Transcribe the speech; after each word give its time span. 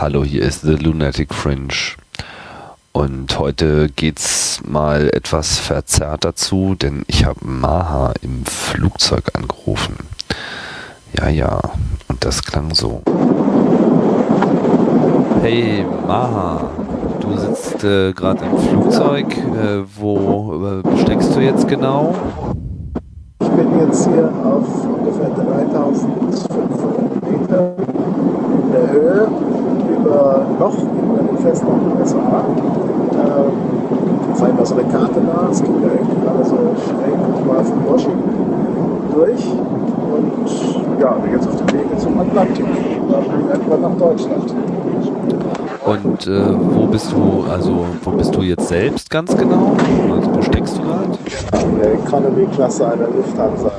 Hallo, 0.00 0.22
hier 0.22 0.42
ist 0.42 0.62
The 0.62 0.76
Lunatic 0.76 1.34
Fringe. 1.34 1.74
Und 2.92 3.36
heute 3.36 3.88
geht's 3.88 4.60
mal 4.64 5.10
etwas 5.12 5.58
verzerrt 5.58 6.24
dazu, 6.24 6.76
denn 6.80 7.02
ich 7.08 7.24
habe 7.24 7.44
Maha 7.44 8.12
im 8.22 8.46
Flugzeug 8.46 9.24
angerufen. 9.34 9.96
Ja, 11.18 11.28
ja, 11.28 11.58
und 12.06 12.24
das 12.24 12.44
klang 12.44 12.76
so. 12.76 13.02
Hey 15.42 15.84
Maha, 16.06 16.70
du 17.18 17.36
sitzt 17.36 17.82
äh, 17.82 18.12
gerade 18.12 18.44
im 18.44 18.56
Flugzeug. 18.56 19.36
Äh, 19.36 19.82
wo 19.96 20.64
äh, 20.64 20.80
steckst 21.02 21.34
du 21.34 21.40
jetzt 21.40 21.66
genau? 21.66 22.14
Ich 23.42 23.48
bin 23.48 23.80
jetzt 23.80 24.06
hier 24.06 24.32
auf 24.44 24.84
ungefähr 24.84 25.30
3500 25.30 27.32
Meter 27.32 27.74
in 28.62 28.72
der 28.72 28.90
Höhe 28.92 29.28
über 30.08 30.46
noch 30.58 30.74
über 30.74 31.22
den 31.22 31.38
Festland 31.38 31.82
USA. 32.00 32.44
Ähm, 33.12 34.34
fallen 34.34 34.56
da 34.56 34.64
so 34.64 34.74
eine 34.74 34.84
Karte 34.84 35.20
nach, 35.20 35.50
es 35.50 35.60
geht 35.60 35.70
ja 35.82 35.88
irgendwie 35.88 36.20
gerade 36.24 36.44
so 36.44 36.56
schräg 36.86 37.46
mal 37.46 37.64
von 37.64 37.84
Washington 37.86 38.46
durch. 39.14 39.44
Und 40.08 41.00
ja, 41.00 41.16
wir 41.22 41.32
jetzt 41.32 41.48
auf 41.48 41.56
dem 41.56 41.72
Wege 41.72 41.96
zum 41.98 42.18
Atlantik. 42.20 42.64
Dann 43.10 43.24
irgendwann 43.50 43.80
nach 43.82 43.98
Deutschland. 43.98 44.54
Und 45.84 46.26
äh, 46.26 46.40
wo 46.74 46.86
bist 46.86 47.12
du, 47.12 47.44
also 47.50 47.84
wo 48.02 48.10
bist 48.10 48.34
du 48.34 48.42
jetzt 48.42 48.68
selbst 48.68 49.10
ganz 49.10 49.36
genau? 49.36 49.72
Also 50.12 50.34
wo 50.34 50.42
steckst 50.42 50.78
du 50.78 50.82
gerade? 50.82 51.18
In 51.64 51.78
der 51.78 51.94
Economy-Klasse 51.94 52.86
einer 52.86 53.08
Lufthansa 53.08 53.70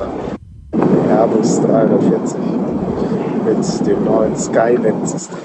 Airbus 1.08 1.60
340 1.62 2.69
mit 3.56 3.86
dem 3.86 4.04
neuen 4.04 4.36
Skynet-System. 4.36 5.38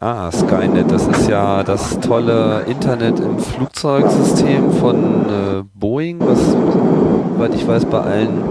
Ah, 0.00 0.30
Skynet, 0.30 0.90
das 0.90 1.08
ist 1.08 1.28
ja 1.28 1.64
das 1.64 1.98
tolle 2.00 2.62
Internet 2.68 3.18
im 3.18 3.38
Flugzeugsystem 3.38 4.70
von 4.70 4.96
äh, 4.96 5.62
Boeing, 5.74 6.20
was, 6.20 6.38
soweit 7.34 7.54
ich 7.54 7.66
weiß, 7.66 7.86
bei 7.86 7.98
allen 7.98 8.44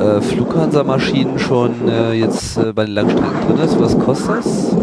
äh, 0.00 0.20
Flughansa-Maschinen 0.20 1.38
schon 1.38 1.88
äh, 1.88 2.14
jetzt 2.14 2.58
äh, 2.58 2.72
bei 2.72 2.84
den 2.84 2.94
Langstrecken 2.94 3.46
drin 3.46 3.64
ist. 3.64 3.80
Was 3.80 3.96
kostet 3.96 4.38
das? 4.38 4.76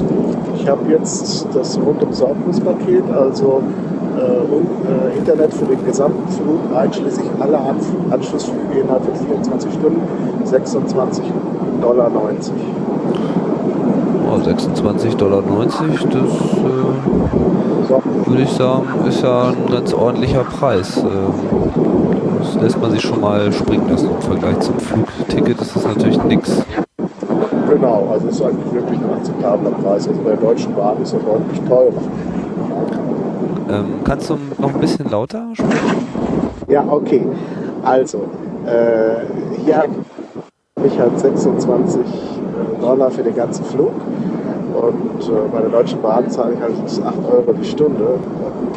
Ich 0.57 0.69
habe 0.69 0.89
jetzt 0.89 1.47
das 1.53 1.77
Rundum-Sorglos-Paket, 1.77 3.03
also 3.13 3.61
äh, 4.15 4.53
und, 4.53 4.67
äh, 4.87 5.17
Internet 5.17 5.53
für 5.53 5.65
den 5.65 5.85
gesamten 5.85 6.31
Flug, 6.31 6.59
einschließlich 6.73 7.27
aller 7.39 7.59
An 7.59 7.75
Anschlussflüge 8.09 8.79
innerhalb 8.79 9.03
von 9.03 9.15
24 9.15 9.73
Stunden, 9.73 10.01
26,90 10.45 11.23
Dollar. 11.83 12.09
Oh, 14.31 14.37
26,90 14.37 15.17
Dollar, 15.17 15.43
das 15.43 15.81
äh, 15.81 15.89
würde 18.29 18.41
ich 18.41 18.49
sagen, 18.51 18.87
ist 19.07 19.21
ja 19.21 19.49
ein 19.49 19.69
ganz 19.71 19.93
ordentlicher 19.93 20.43
Preis. 20.45 20.97
Ähm, 20.97 21.33
das 22.39 22.55
lässt 22.61 22.81
man 22.81 22.91
sich 22.91 23.01
schon 23.01 23.19
mal 23.19 23.51
springen 23.51 23.89
lassen 23.89 24.09
im 24.15 24.21
Vergleich 24.21 24.59
zum 24.61 24.79
Flugticket. 24.79 25.59
ist 25.61 25.75
Das 25.75 25.85
natürlich 25.85 26.23
nichts. 26.23 26.63
genau, 27.69 28.07
also 28.11 28.27
ist 28.29 28.41
eigentlich 28.41 28.73
wirklich 28.73 28.99
ein 28.99 29.13
akzeptabler 29.17 29.71
Preis. 29.71 30.07
Also 30.07 30.21
bei 30.21 30.29
der 30.29 30.39
Deutschen 30.39 30.73
Bahn 30.75 30.95
ist 31.03 31.13
er 31.13 31.19
deutlich 31.19 31.61
teurer. 31.67 31.91
Ähm, 33.69 33.85
kannst 34.05 34.29
du 34.29 34.37
noch 34.57 34.73
ein 34.73 34.79
bisschen 34.79 35.09
lauter 35.09 35.47
sprechen? 35.53 36.07
Ja, 36.69 36.85
okay. 36.89 37.25
Also, 37.83 38.19
äh, 38.65 39.25
hier 39.65 39.83
ich 40.87 40.99
halt 40.99 41.19
26 41.19 42.01
Dollar 42.81 43.11
für 43.11 43.23
den 43.23 43.35
ganzen 43.35 43.65
Flug. 43.65 43.91
Und 44.73 45.23
äh, 45.23 45.31
bei 45.51 45.61
der 45.61 45.69
Deutschen 45.69 46.01
Bahn 46.01 46.29
zahle 46.29 46.53
ich 46.55 46.59
halt 46.59 46.73
8 46.73 47.15
Euro 47.31 47.53
die 47.53 47.65
Stunde, 47.65 48.19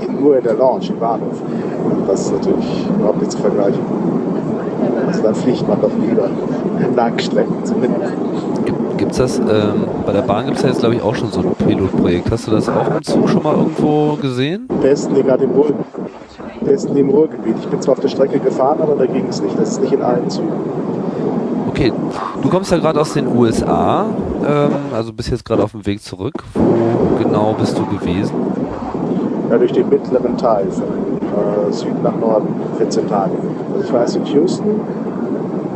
äh, 0.07 0.13
nur 0.23 0.37
in 0.37 0.45
der 0.45 0.55
Lounge 0.55 0.89
im 0.91 0.99
Bahnhof. 0.99 1.41
Und 1.85 2.09
das 2.09 2.23
ist 2.23 2.33
natürlich 2.33 2.87
überhaupt 2.97 3.19
nicht 3.19 3.33
zu 3.33 3.39
vergleichen. 3.39 3.81
Also 5.07 5.23
dann 5.23 5.35
fliegt 5.35 5.67
man 5.67 5.81
doch 5.81 5.91
lieber 5.99 6.29
Langstrecken 6.95 7.65
zumindest. 7.65 8.13
Gibt 8.99 9.13
es 9.13 9.19
das, 9.19 9.39
ähm, 9.39 9.85
bei 10.07 10.13
der 10.13 10.23
Bahn 10.23 10.47
gibt 10.47 10.57
es 10.57 10.63
ja 10.63 10.71
jetzt 10.71 10.81
glaube 10.81 10.95
ich 10.95 11.03
auch 11.03 11.15
schon 11.15 11.31
so 11.31 11.41
ein 11.41 11.55
Pilotprojekt. 11.67 12.31
Hast 12.31 12.47
du 12.47 12.51
das 12.51 12.69
auch 12.69 12.97
im 12.97 13.03
Zug 13.03 13.29
schon 13.29 13.43
mal 13.43 13.55
irgendwo 13.55 14.17
gesehen? 14.21 14.69
Besten 14.81 15.15
die 15.15 15.23
gerade 15.23 15.45
im 15.45 15.51
Ruhr, 15.51 15.67
besten 16.63 16.97
im 16.97 17.11
Ruhrgebiet. 17.11 17.57
Ich 17.61 17.69
bin 17.69 17.81
zwar 17.81 17.93
auf 17.93 18.01
der 18.01 18.09
Strecke 18.09 18.39
gefahren, 18.39 18.79
aber 18.81 18.95
da 18.97 19.07
ging 19.07 19.27
es 19.29 19.43
nicht. 19.43 19.59
Das 19.59 19.73
ist 19.73 19.83
nicht 19.83 19.93
in 19.93 20.03
allen 20.03 20.29
Zügen. 20.31 20.49
Okay, 21.77 21.93
du 22.41 22.49
kommst 22.49 22.71
ja 22.73 22.79
gerade 22.79 22.99
aus 22.99 23.13
den 23.13 23.27
USA, 23.27 24.07
ähm, 24.49 24.71
also 24.95 25.13
bist 25.13 25.31
jetzt 25.31 25.45
gerade 25.45 25.63
auf 25.63 25.73
dem 25.73 25.85
Weg 25.85 26.01
zurück. 26.01 26.33
Wo 26.55 27.23
genau 27.23 27.53
bist 27.53 27.77
du 27.77 27.85
gewesen? 27.85 28.35
Ja, 29.51 29.59
durch 29.59 29.73
den 29.73 29.87
mittleren 29.91 30.39
Teil 30.39 30.71
von 30.71 30.87
äh, 30.87 31.71
Süden 31.71 32.03
nach 32.03 32.17
Norden, 32.17 32.49
14 32.79 33.07
Tage. 33.07 33.33
Also 33.75 33.85
ich 33.85 33.93
war 33.93 34.01
erst 34.01 34.17
in 34.17 34.25
Houston 34.25 34.81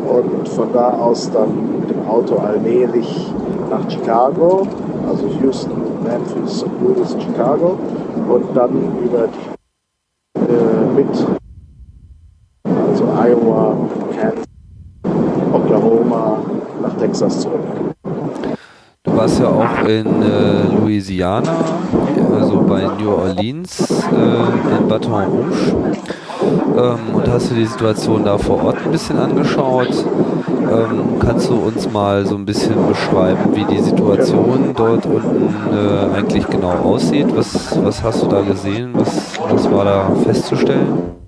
und 0.09 0.49
von 0.49 0.73
da 0.73 0.89
aus 0.89 1.31
dann 1.33 1.81
mit 1.81 1.91
dem 1.91 2.09
Auto 2.09 2.37
allmählich 2.37 3.31
nach 3.69 3.91
Chicago, 3.91 4.67
also 5.07 5.27
Houston, 5.43 5.83
Memphis, 6.03 6.61
St. 6.61 6.67
Louis, 6.81 7.15
Chicago 7.23 7.79
und 8.27 8.57
dann 8.57 8.71
über 9.05 9.29
die 9.29 10.41
äh, 10.41 10.95
mit, 10.97 11.27
also 12.65 13.05
Iowa, 13.05 13.77
Kansas, 14.19 14.50
Oklahoma 15.53 16.39
nach 16.83 16.95
Texas 16.95 17.41
zurück. 17.41 17.61
Du 19.03 19.17
warst 19.17 19.41
ja 19.41 19.49
auch 19.49 19.89
in 19.89 20.07
äh, 20.23 20.77
Louisiana, 20.79 21.55
also 22.39 22.61
bei 22.63 22.83
New 22.99 23.11
Orleans, 23.11 23.81
äh, 24.13 24.79
in 24.79 24.89
Baton 24.89 25.25
Rouge. 25.25 25.75
Ähm, 26.77 27.15
und 27.15 27.29
hast 27.29 27.51
du 27.51 27.55
die 27.55 27.67
Situation 27.67 28.25
da 28.25 28.37
vor 28.39 28.63
Ort 28.65 28.77
ein 28.85 28.93
bisschen 28.93 29.19
angeschaut? 29.19 30.05
Ähm, 30.71 31.19
kannst 31.19 31.49
du 31.49 31.55
uns 31.55 31.91
mal 31.91 32.25
so 32.27 32.35
ein 32.35 32.45
bisschen 32.45 32.87
beschreiben, 32.87 33.55
wie 33.55 33.65
die 33.65 33.81
Situation 33.81 34.73
dort 34.77 35.07
unten 35.07 35.55
äh, 35.73 36.17
eigentlich 36.17 36.47
genau 36.47 36.73
aussieht? 36.73 37.27
Was, 37.35 37.79
was 37.83 38.03
hast 38.03 38.23
du 38.23 38.27
da 38.27 38.43
gesehen? 38.43 38.91
Was, 38.95 39.39
was 39.51 39.71
war 39.71 39.85
da 39.85 40.11
festzustellen? 40.25 41.21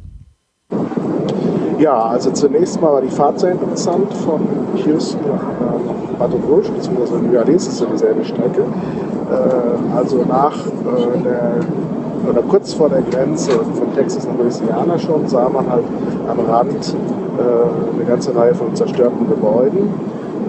Ja, 1.79 2.05
also 2.05 2.31
zunächst 2.31 2.81
mal 2.81 2.93
war 2.93 3.01
die 3.01 3.09
Fahrt 3.09 3.41
sehr 3.41 3.53
interessant 3.53 4.13
von 4.15 4.41
Houston 4.85 5.21
nach 5.29 6.19
Baton 6.19 6.43
Rouge, 6.49 6.71
beziehungsweise 6.71 7.19
New 7.19 7.37
Orleans 7.37 7.67
ist 7.67 7.81
ja 7.81 7.87
dieselbe 7.93 8.25
Strecke. 8.25 8.63
Äh, 8.63 9.97
also 9.97 10.25
nach 10.29 10.55
äh, 10.67 11.23
der, 11.25 11.61
oder 12.29 12.43
kurz 12.43 12.75
vor 12.75 12.89
der 12.89 13.03
Grenze 13.03 13.51
von 13.51 13.93
Texas 13.95 14.27
nach 14.27 14.37
Louisiana 14.39 14.99
schon 14.99 15.27
sah 15.27 15.49
man 15.49 15.69
halt 15.69 15.85
am 16.29 16.41
Rand 16.41 16.95
äh, 17.39 17.95
eine 17.97 18.05
ganze 18.05 18.35
Reihe 18.37 18.55
von 18.55 18.75
zerstörten 18.75 19.29
Gebäuden. 19.29 19.89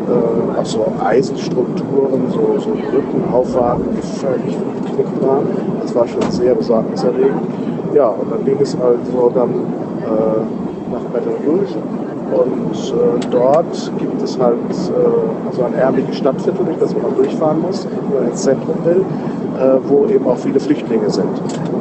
Äh, 0.05 0.59
auch 0.59 0.65
so 0.65 0.85
Eisenstrukturen, 1.03 2.29
so, 2.29 2.59
so 2.59 2.71
Brücken, 2.71 3.23
Auffahrten, 3.31 3.85
die 3.95 4.01
völlig 4.19 4.57
geknickt 4.85 5.23
waren. 5.25 5.47
Das 5.81 5.95
war 5.95 6.07
schon 6.07 6.29
sehr 6.29 6.53
besorgniserregend. 6.53 7.41
Ja, 7.93 8.07
und 8.07 8.29
dann 8.31 8.43
ging 8.43 8.57
es 8.59 8.75
also 8.75 9.31
dann 9.33 9.49
äh, 9.49 10.62
nach 10.93 11.01
Rouge. 11.45 11.75
Und 12.33 12.73
äh, 12.73 13.27
dort 13.29 13.91
gibt 13.99 14.21
es 14.21 14.39
halt 14.39 14.55
äh, 14.55 15.47
also 15.47 15.63
ein 15.63 15.73
ärmliches 15.75 16.17
Stadtviertel, 16.17 16.65
durch 16.65 16.77
das 16.79 16.95
man 16.95 17.15
durchfahren 17.15 17.61
muss, 17.61 17.85
wenn 17.85 18.19
man 18.19 18.29
ins 18.29 18.41
Zentrum 18.41 18.75
will, 18.83 19.05
äh, 19.59 19.77
wo 19.87 20.05
eben 20.07 20.25
auch 20.25 20.37
viele 20.37 20.59
Flüchtlinge 20.59 21.09
sind. 21.09 21.29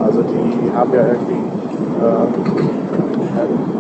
Also 0.02 0.22
die 0.22 0.76
haben 0.76 0.92
ja 0.92 1.02
irgendwie 1.06 1.40
äh, 2.02 3.40
einen 3.40 3.72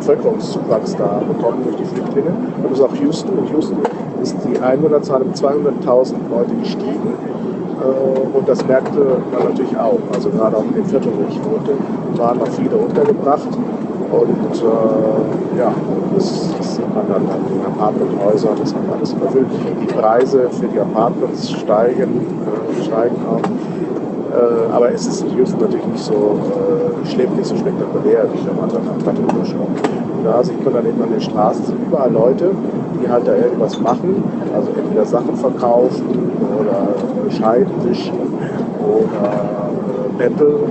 Bevölkerungszuwachs 0.00 0.96
da 0.96 1.22
bekommen 1.26 1.62
durch 1.64 1.76
die 1.76 1.84
Flüchtlinge. 1.84 2.30
Und 2.62 2.70
das 2.70 2.78
ist 2.78 2.84
auch 2.84 2.94
Houston. 3.02 3.38
In 3.38 3.46
Houston 3.54 3.78
ist 4.22 4.36
die 4.46 4.58
Einwohnerzahl 4.60 5.22
um 5.22 5.32
200.000 5.32 6.14
Leute 6.30 6.54
gestiegen. 6.60 7.14
Äh, 7.80 8.36
Und 8.36 8.48
das 8.48 8.66
merkte 8.66 9.00
man 9.32 9.48
natürlich 9.50 9.76
auch. 9.78 10.00
Also 10.14 10.30
gerade 10.30 10.56
auch 10.56 10.64
in 10.64 10.74
dem 10.74 10.84
Viertel, 10.84 11.12
wo 11.16 11.24
ich 11.28 11.40
wohnte, 11.44 11.72
waren 12.16 12.38
noch 12.38 12.48
viele 12.48 12.76
untergebracht. 12.76 13.48
Und 14.10 14.62
äh, 14.62 15.58
ja, 15.58 15.72
das, 16.14 16.54
das 16.58 16.76
sieht 16.76 16.94
man 16.94 17.06
dann 17.08 17.22
an 17.28 17.46
den 17.48 17.64
Apartmenthäusern, 17.64 18.56
das 18.60 18.74
hat 18.74 18.82
alles 18.92 19.12
überfüllt. 19.12 19.46
Die 19.80 19.86
Preise 19.86 20.48
für 20.50 20.66
die 20.66 20.80
Apartments 20.80 21.50
steigen, 21.52 22.20
äh, 22.46 22.82
steigen 22.82 23.16
auch. 23.30 23.40
Äh, 24.30 24.72
aber 24.72 24.92
es 24.92 25.06
ist 25.06 25.22
in 25.22 25.36
Houston 25.36 25.60
natürlich 25.60 25.86
nicht 25.86 26.04
so 26.04 26.14
äh, 26.14 27.06
schlimm, 27.06 27.34
nicht 27.36 27.46
so 27.46 27.56
spektakulär, 27.56 28.26
wie 28.32 28.46
wenn 28.46 28.56
man 28.56 28.68
dann 28.68 29.16
Rouge 29.16 29.54
kommt. 29.56 29.80
Und 30.16 30.24
da 30.24 30.42
sieht 30.44 30.64
man 30.64 30.74
dann 30.74 30.86
eben 30.86 31.02
an 31.02 31.10
den 31.10 31.20
Straßen 31.20 31.64
sind 31.64 31.78
überall 31.86 32.12
Leute, 32.12 32.50
die 33.00 33.08
halt 33.08 33.26
da 33.26 33.34
irgendwas 33.34 33.80
machen, 33.80 34.22
also 34.54 34.70
entweder 34.76 35.04
Sachen 35.04 35.34
verkaufen 35.36 36.32
oder 36.60 37.30
Scheiden 37.30 37.72
wischen 37.84 38.14
oder 38.80 39.30
äh, 39.30 40.18
betteln, 40.18 40.62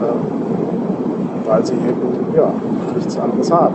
äh, 0.00 1.48
weil 1.48 1.64
sie 1.64 1.74
eben 1.74 2.34
ja, 2.36 2.52
nichts 2.94 3.18
anderes 3.18 3.50
haben. 3.50 3.74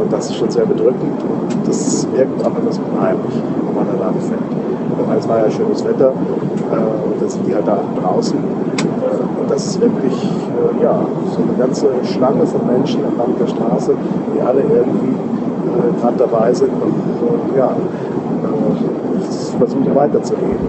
Und 0.00 0.12
das 0.12 0.30
ist 0.30 0.36
schon 0.36 0.50
sehr 0.50 0.66
bedrückend 0.66 1.22
und 1.22 1.68
das 1.68 2.06
wirkt 2.12 2.44
auch 2.44 2.56
etwas 2.56 2.78
unheimlich. 2.78 3.42
man 3.74 3.86
da 3.86 4.04
lang 4.04 4.14
fährt. 4.20 5.08
Weil 5.08 5.18
es 5.18 5.28
war 5.28 5.38
ja 5.38 5.50
schönes 5.50 5.84
Wetter 5.84 6.10
äh, 6.10 7.06
und 7.06 7.20
dann 7.20 7.28
sind 7.28 7.46
die 7.46 7.54
halt 7.54 7.66
da 7.66 7.78
draußen. 8.00 8.36
Äh, 8.36 9.40
und 9.40 9.50
das 9.50 9.66
ist 9.66 9.80
wirklich 9.80 10.12
äh, 10.12 10.82
ja, 10.82 11.00
so 11.30 11.42
eine 11.42 11.52
ganze 11.58 11.88
Schlange 12.04 12.46
von 12.46 12.66
Menschen 12.66 13.04
entlang 13.04 13.34
der 13.38 13.46
Straße, 13.46 13.94
die 14.34 14.40
alle 14.40 14.60
irgendwie 14.60 15.14
äh, 15.14 16.00
gerade 16.00 16.16
dabei 16.18 16.52
sind 16.52 16.70
und 16.70 17.54
äh, 17.54 17.58
ja, 17.58 17.68
äh, 17.68 19.58
versuchen 19.58 19.94
weiterzuleben. 19.94 20.66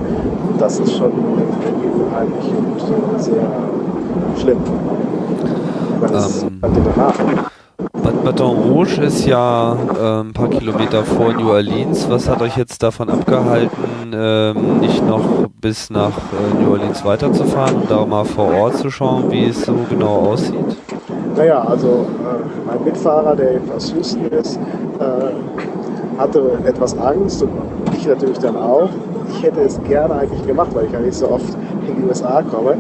Und 0.51 0.61
das 0.61 0.79
ist 0.79 0.97
schon 0.97 1.11
irgendwie 1.11 2.03
unheimlich 2.03 2.51
und 2.53 3.21
sehr 3.21 3.47
schlimm. 4.37 4.57
Ähm, 6.01 6.61
Baton 8.23 8.57
Rouge 8.57 9.01
ist 9.01 9.25
ja 9.25 9.73
äh, 9.73 10.21
ein 10.21 10.33
paar 10.33 10.49
Kilometer 10.49 11.03
vor 11.03 11.33
New 11.33 11.49
Orleans. 11.49 12.09
Was 12.09 12.29
hat 12.29 12.41
euch 12.41 12.57
jetzt 12.57 12.81
davon 12.83 13.09
abgehalten, 13.09 14.13
äh, 14.13 14.53
nicht 14.53 15.05
noch 15.05 15.47
bis 15.59 15.89
nach 15.89 16.09
äh, 16.09 16.61
New 16.61 16.71
Orleans 16.71 17.03
weiterzufahren 17.03 17.75
und 17.77 17.91
da 17.91 18.05
mal 18.05 18.25
vor 18.25 18.53
Ort 18.53 18.77
zu 18.77 18.89
schauen, 18.89 19.31
wie 19.31 19.45
es 19.45 19.65
so 19.65 19.75
genau 19.89 20.31
aussieht? 20.31 20.77
Naja, 21.35 21.61
also 21.61 21.87
äh, 21.87 22.67
mein 22.67 22.83
Mitfahrer, 22.83 23.35
der 23.35 23.59
aus 23.75 23.93
Houston 23.93 24.25
ist, 24.27 24.57
äh, 24.99 26.19
hatte 26.19 26.59
etwas 26.65 26.97
Angst 26.97 27.41
und 27.41 27.51
ich 27.93 28.05
natürlich 28.05 28.39
dann 28.39 28.55
auch. 28.55 28.89
Ich 29.29 29.43
hätte 29.43 29.61
es 29.61 29.81
gerne 29.83 30.15
eigentlich 30.15 30.45
gemacht, 30.45 30.69
weil 30.73 30.85
ich 30.85 30.91
ja 30.91 30.99
nicht 30.99 31.15
so 31.15 31.29
oft 31.29 31.57
in 31.87 31.95
die 31.95 32.07
USA 32.07 32.41
komme. 32.43 32.77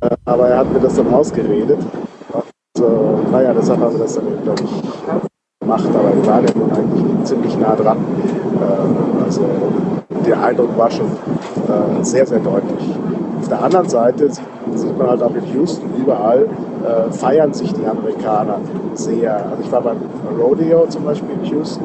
Äh, 0.00 0.10
aber 0.24 0.48
er 0.48 0.58
hat 0.58 0.72
mir 0.72 0.80
das 0.80 0.94
dann 0.94 1.12
ausgeredet. 1.12 1.78
Naja, 3.30 3.52
deshalb 3.54 3.80
haben 3.80 3.92
wir 3.92 4.00
das 4.00 4.14
dann 4.14 4.26
eben, 4.26 4.42
glaube 4.42 4.62
ich, 4.64 5.60
gemacht. 5.60 5.88
Aber 5.94 6.14
wir 6.14 6.26
waren 6.26 6.44
ja 6.44 6.50
nun 6.54 6.70
eigentlich 6.72 7.24
ziemlich 7.24 7.56
nah 7.58 7.76
dran. 7.76 7.98
Äh, 7.98 9.24
also 9.24 9.42
der 10.26 10.42
Eindruck 10.42 10.76
war 10.76 10.90
schon 10.90 11.06
äh, 11.06 12.02
sehr, 12.04 12.26
sehr 12.26 12.40
deutlich. 12.40 12.94
Auf 13.40 13.48
der 13.48 13.62
anderen 13.62 13.88
Seite 13.88 14.30
sieht, 14.30 14.44
sieht 14.74 14.98
man 14.98 15.08
halt 15.08 15.22
auch 15.22 15.34
in 15.34 15.54
Houston 15.54 15.88
überall, 15.98 16.46
äh, 16.84 17.10
feiern 17.12 17.54
sich 17.54 17.72
die 17.72 17.86
Amerikaner 17.86 18.58
sehr. 18.94 19.36
Also 19.36 19.62
ich 19.62 19.72
war 19.72 19.82
beim 19.82 19.98
Rodeo 20.38 20.86
zum 20.88 21.04
Beispiel 21.04 21.30
in 21.42 21.50
Houston 21.50 21.84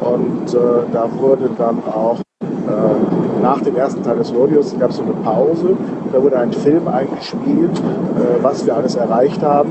und 0.00 0.54
äh, 0.54 0.58
da 0.92 1.08
wurde 1.18 1.50
dann 1.56 1.78
auch 1.86 2.18
äh, 2.40 3.42
nach 3.42 3.60
dem 3.60 3.76
ersten 3.76 4.02
Teil 4.02 4.18
des 4.18 4.32
Rodeos 4.32 4.74
gab 4.78 4.90
es 4.90 4.96
so 4.96 5.02
eine 5.02 5.12
Pause. 5.24 5.76
Da 6.12 6.22
wurde 6.22 6.38
ein 6.38 6.52
Film 6.52 6.86
eingespielt, 6.86 7.78
äh, 7.78 8.42
was 8.42 8.64
wir 8.66 8.76
alles 8.76 8.94
erreicht 8.94 9.42
haben. 9.42 9.70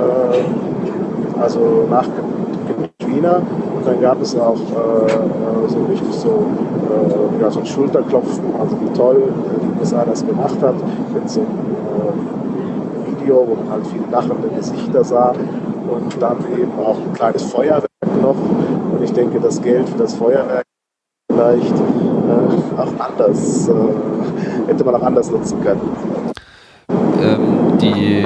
Äh, 0.00 1.40
also 1.40 1.86
nach 1.88 2.06
Wiener. 3.06 3.42
Und 3.76 3.86
dann 3.86 4.00
gab 4.00 4.20
es 4.20 4.36
auch 4.38 4.56
äh, 4.56 5.68
so 5.68 5.84
richtig 5.88 6.12
so, 6.12 6.46
äh, 6.90 7.42
ja, 7.42 7.50
so 7.50 7.60
ein 7.60 7.66
Schulterklopfen, 7.66 8.44
also 8.58 8.76
wie 8.80 8.92
toll 8.92 9.22
die 9.62 9.80
USA 9.80 10.04
das 10.04 10.26
gemacht 10.26 10.56
hat, 10.60 10.74
mit 11.14 11.28
so 11.28 11.40
einem 11.40 13.18
Video, 13.18 13.46
wo 13.48 13.54
man 13.54 13.70
halt 13.70 13.86
viele 13.86 14.04
lachende 14.10 14.48
Gesichter 14.48 15.04
sah. 15.04 15.32
Und 15.88 16.22
dann 16.22 16.36
eben 16.56 16.72
auch 16.78 16.98
ein 16.98 17.12
kleines 17.14 17.42
Feuerwerk 17.44 17.88
noch. 18.22 18.36
Und 18.92 19.02
ich 19.02 19.12
denke, 19.12 19.40
das 19.40 19.60
Geld 19.60 19.88
für 19.88 19.98
das 19.98 20.14
Feuerwerk 20.14 20.64
vielleicht 21.32 21.74
äh, 21.74 22.80
auch 22.80 22.92
anders, 22.98 23.68
äh, 23.68 23.72
hätte 24.68 24.84
man 24.84 24.94
auch 24.96 25.02
anders 25.02 25.30
nutzen 25.30 25.60
können. 25.62 25.80
Ähm, 27.22 27.78
die 27.80 28.24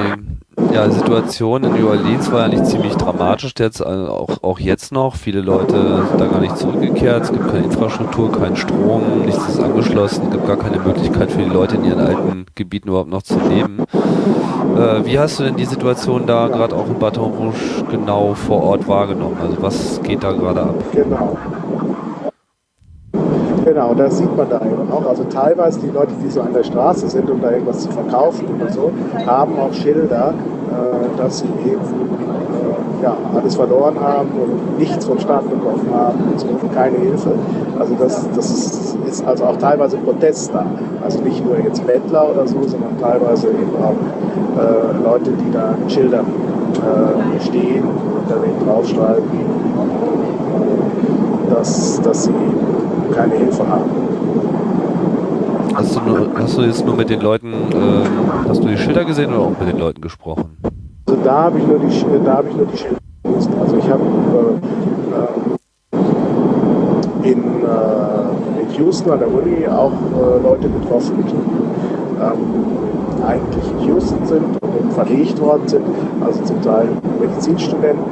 ja, 0.74 0.90
Situation 0.90 1.62
in 1.62 1.72
New 1.72 1.88
Orleans 1.88 2.30
war 2.32 2.42
ja 2.42 2.48
nicht 2.48 2.66
ziemlich 2.66 2.94
dramatisch, 2.96 3.54
jetzt, 3.58 3.84
also 3.84 4.10
auch, 4.10 4.42
auch 4.42 4.58
jetzt 4.58 4.90
noch. 4.90 5.14
Viele 5.14 5.40
Leute 5.40 6.04
sind 6.08 6.20
da 6.20 6.26
gar 6.26 6.40
nicht 6.40 6.56
zurückgekehrt. 6.56 7.24
Es 7.24 7.32
gibt 7.32 7.46
keine 7.46 7.64
Infrastruktur, 7.64 8.32
keinen 8.32 8.56
Strom, 8.56 9.24
nichts 9.24 9.48
ist 9.48 9.60
angeschlossen. 9.60 10.24
Es 10.24 10.30
gibt 10.32 10.46
gar 10.46 10.56
keine 10.56 10.80
Möglichkeit 10.80 11.30
für 11.30 11.42
die 11.42 11.48
Leute 11.48 11.76
in 11.76 11.84
ihren 11.84 12.00
alten 12.00 12.46
Gebieten 12.56 12.88
überhaupt 12.88 13.10
noch 13.10 13.22
zu 13.22 13.38
leben. 13.48 13.84
Äh, 14.76 15.06
wie 15.06 15.18
hast 15.18 15.38
du 15.38 15.44
denn 15.44 15.56
die 15.56 15.64
Situation 15.64 16.26
da 16.26 16.48
gerade 16.48 16.74
auch 16.74 16.88
in 16.88 16.98
Baton 16.98 17.32
Rouge 17.32 17.84
genau 17.90 18.34
vor 18.34 18.64
Ort 18.64 18.88
wahrgenommen? 18.88 19.36
Also 19.40 19.62
was 19.62 20.02
geht 20.02 20.24
da 20.24 20.32
gerade 20.32 20.62
ab? 20.62 20.74
Genau. 20.92 21.38
Genau, 23.74 23.92
das 23.92 24.18
sieht 24.18 24.36
man 24.36 24.48
da 24.48 24.60
eben 24.60 24.88
auch. 24.92 25.04
Also 25.04 25.24
teilweise 25.24 25.80
die 25.80 25.88
Leute, 25.88 26.12
die 26.24 26.30
so 26.30 26.42
an 26.42 26.52
der 26.52 26.62
Straße 26.62 27.08
sind, 27.08 27.28
um 27.28 27.40
da 27.40 27.50
irgendwas 27.50 27.80
zu 27.80 27.90
verkaufen 27.90 28.46
oder 28.54 28.70
so, 28.70 28.92
haben 29.26 29.58
auch 29.58 29.72
Schilder, 29.72 30.32
äh, 30.70 31.18
dass 31.18 31.40
sie 31.40 31.48
eben 31.66 31.80
äh, 31.80 33.02
ja, 33.02 33.16
alles 33.34 33.56
verloren 33.56 33.98
haben 34.00 34.28
und 34.40 34.78
nichts 34.78 35.04
vom 35.04 35.18
Staat 35.18 35.50
bekommen 35.50 35.88
haben 35.92 36.20
und 36.30 36.38
so, 36.38 36.46
keine 36.72 36.98
Hilfe. 36.98 37.32
Also 37.76 37.96
das, 37.98 38.28
das 38.36 38.96
ist, 39.08 39.26
also 39.26 39.42
auch 39.42 39.56
teilweise 39.56 39.96
Protest 39.96 40.54
da. 40.54 40.64
Also 41.02 41.20
nicht 41.22 41.44
nur 41.44 41.58
jetzt 41.58 41.84
Bettler 41.84 42.30
oder 42.30 42.46
so, 42.46 42.62
sondern 42.62 42.96
teilweise 43.00 43.48
eben 43.48 43.74
auch 43.82 43.96
äh, 44.56 45.02
Leute, 45.04 45.32
die 45.32 45.50
da 45.50 45.74
mit 45.80 45.90
Schildern 45.90 46.26
äh, 46.76 47.40
stehen 47.44 47.82
und 47.82 48.30
da 48.30 48.36
draufschreiben, 48.64 49.24
äh, 51.48 51.52
dass, 51.52 52.00
dass 52.02 52.22
sie 52.22 52.30
keine 53.14 53.34
Hilfe 53.34 53.68
haben. 53.68 53.90
Hast 55.74 55.96
du, 55.96 56.00
nur, 56.00 56.28
hast 56.36 56.56
du 56.56 56.62
jetzt 56.62 56.86
nur 56.86 56.94
mit 56.96 57.10
den 57.10 57.20
Leuten, 57.20 57.52
äh, 57.52 58.48
hast 58.48 58.62
du 58.62 58.68
die 58.68 58.76
Schilder 58.76 59.04
gesehen 59.04 59.30
oder 59.30 59.40
auch 59.40 59.58
mit 59.58 59.68
den 59.68 59.78
Leuten 59.78 60.00
gesprochen? 60.00 60.56
Also 61.06 61.20
da 61.22 61.44
habe 61.44 61.58
ich 61.58 61.66
nur 61.66 61.78
die, 61.80 62.24
da 62.24 62.34
habe 62.36 62.48
ich 62.48 62.56
nur 62.56 62.66
die 62.66 62.76
Schilder 62.76 62.98
gelesen. 63.24 63.52
Also 63.60 63.76
ich 63.76 63.88
habe 63.88 64.02
äh, 65.92 65.96
äh, 67.26 67.32
in, 67.32 67.42
äh, 67.42 68.62
in 68.62 68.70
Houston 68.78 69.10
an 69.10 69.18
der 69.18 69.28
Uni 69.28 69.66
auch 69.66 69.92
äh, 69.92 70.42
Leute 70.42 70.68
getroffen, 70.68 71.24
die 71.26 71.34
ähm, 72.22 73.24
eigentlich 73.26 73.64
in 73.72 73.88
Houston 73.88 74.24
sind 74.26 74.44
und 74.62 74.92
verlegt 74.92 75.40
worden 75.40 75.66
sind. 75.66 75.86
Also 76.20 76.44
zum 76.44 76.62
Teil 76.62 76.86
Medizinstudenten 77.20 78.04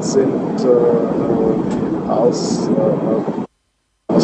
sind 0.00 0.28
äh, 0.64 2.10
aus 2.10 2.70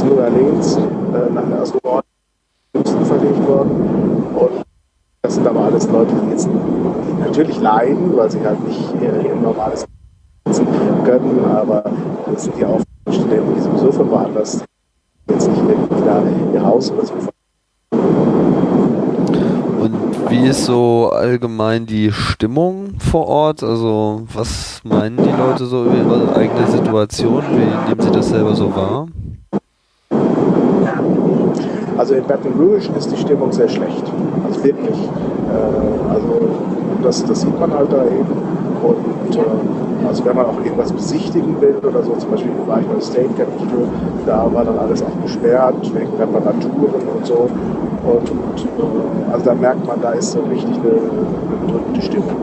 New 0.05 0.21
Orleans 0.21 0.77
äh, 0.77 1.33
nach 1.33 1.61
aus 1.61 1.73
New 1.73 1.81
Orleans 1.85 3.09
verlegt 3.09 3.49
worden. 3.49 3.71
Und 4.35 4.65
das 5.23 5.35
sind 5.35 5.47
aber 5.47 5.61
alles 5.61 5.89
Leute, 5.89 6.15
die 6.25 6.31
jetzt 6.31 6.49
natürlich 7.21 7.61
leiden, 7.61 8.17
weil 8.17 8.31
sie 8.31 8.41
halt 8.45 8.67
nicht 8.67 8.95
ihr, 9.01 9.21
ihr 9.23 9.35
normales 9.35 9.87
Leben 10.47 11.05
können, 11.05 11.45
aber 11.45 11.85
das 12.31 12.45
sind 12.45 12.59
ja 12.59 12.69
auch 12.69 12.81
Studenten, 13.11 13.55
die 13.55 13.61
sowieso 13.61 13.93
von 13.93 14.11
woanders 14.11 14.63
jetzt 15.31 15.49
nicht 15.49 15.63
irgendwie 15.63 16.05
da 16.05 16.23
ihr 16.53 16.65
Haus 16.65 16.91
oder 16.93 17.07
so 17.07 17.15
und 19.85 20.31
wie 20.31 20.47
ist 20.47 20.65
so 20.65 21.11
allgemein 21.13 21.85
die 21.85 22.11
Stimmung 22.11 22.95
vor 22.99 23.27
Ort? 23.27 23.63
Also 23.63 24.23
was 24.33 24.81
meinen 24.83 25.19
die 25.19 25.31
Leute 25.31 25.67
so 25.67 25.85
über 25.85 25.97
ihre 25.97 26.37
eigene 26.37 26.67
Situation? 26.67 27.43
Wie 27.51 27.89
nehmen 27.89 28.01
sie 28.01 28.11
das 28.11 28.31
selber 28.31 28.55
so 28.55 28.75
wahr? 28.75 29.09
Also 31.97 32.15
in 32.15 32.25
Baton 32.25 32.53
Rouge 32.59 32.91
ist 32.97 33.11
die 33.11 33.17
Stimmung 33.17 33.53
sehr 33.53 33.69
schlecht. 33.69 34.05
Also 34.47 34.65
wirklich. 34.65 34.99
Äh, 34.99 36.13
also 36.13 36.49
das, 37.03 37.25
das 37.25 37.41
sieht 37.43 37.59
man 37.59 37.73
halt 37.73 37.93
da 37.93 38.05
eben. 38.05 38.27
Und 38.83 39.37
äh, 39.37 40.07
also 40.07 40.25
wenn 40.25 40.37
man 40.37 40.47
auch 40.47 40.59
irgendwas 40.65 40.93
besichtigen 40.93 41.61
will 41.61 41.77
oder 41.87 42.03
so, 42.03 42.13
zum 42.17 42.31
Beispiel 42.31 42.51
war 42.67 42.81
ich 42.81 42.87
beim 42.87 43.01
State 43.01 43.31
Capitol, 43.37 43.89
da 44.27 44.49
war 44.53 44.65
dann 44.65 44.79
alles 44.79 45.03
auch 45.03 45.23
gesperrt 45.23 45.75
wegen 45.95 46.13
Reparaturen 46.19 47.09
und 47.17 47.27
so. 47.27 47.49
Und 48.05 48.29
äh, 48.29 49.33
also 49.33 49.45
da 49.45 49.55
merkt 49.55 49.87
man, 49.87 50.01
da 50.01 50.13
ist 50.13 50.33
so 50.33 50.41
richtig 50.41 50.75
eine, 50.75 50.93
eine 50.93 51.67
bedrückte 51.67 52.03
Stimmung. 52.03 52.37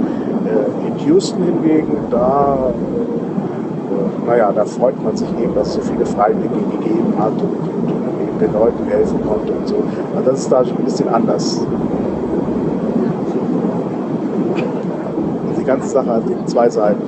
Äh, 0.46 0.88
in 0.88 1.08
Houston 1.08 1.44
hingegen, 1.44 1.98
da 2.10 2.72
äh, 2.72 4.28
naja, 4.28 4.52
da 4.54 4.66
freut 4.66 5.02
man 5.04 5.16
sich 5.16 5.30
eben, 5.42 5.54
dass 5.54 5.70
es 5.70 5.74
so 5.76 5.82
viele 5.82 6.06
Freiwillige 6.06 6.56
gegeben 6.72 7.14
hat 7.20 7.34
und, 7.34 7.42
und, 7.42 8.11
den 8.42 8.54
Leuten 8.54 8.86
helfen 8.90 9.20
konnte 9.28 9.54
und 9.54 9.68
so. 9.68 9.76
Und 9.76 10.28
das 10.28 10.40
ist 10.40 10.52
da 10.52 10.66
schon 10.66 10.78
ein 10.78 10.84
bisschen 10.86 11.08
anders. 11.10 11.62
Die 15.60 15.64
ganze 15.64 15.90
Sache 15.90 16.10
hat 16.10 16.30
eben 16.30 16.48
zwei 16.48 16.70
Seiten. 16.70 17.02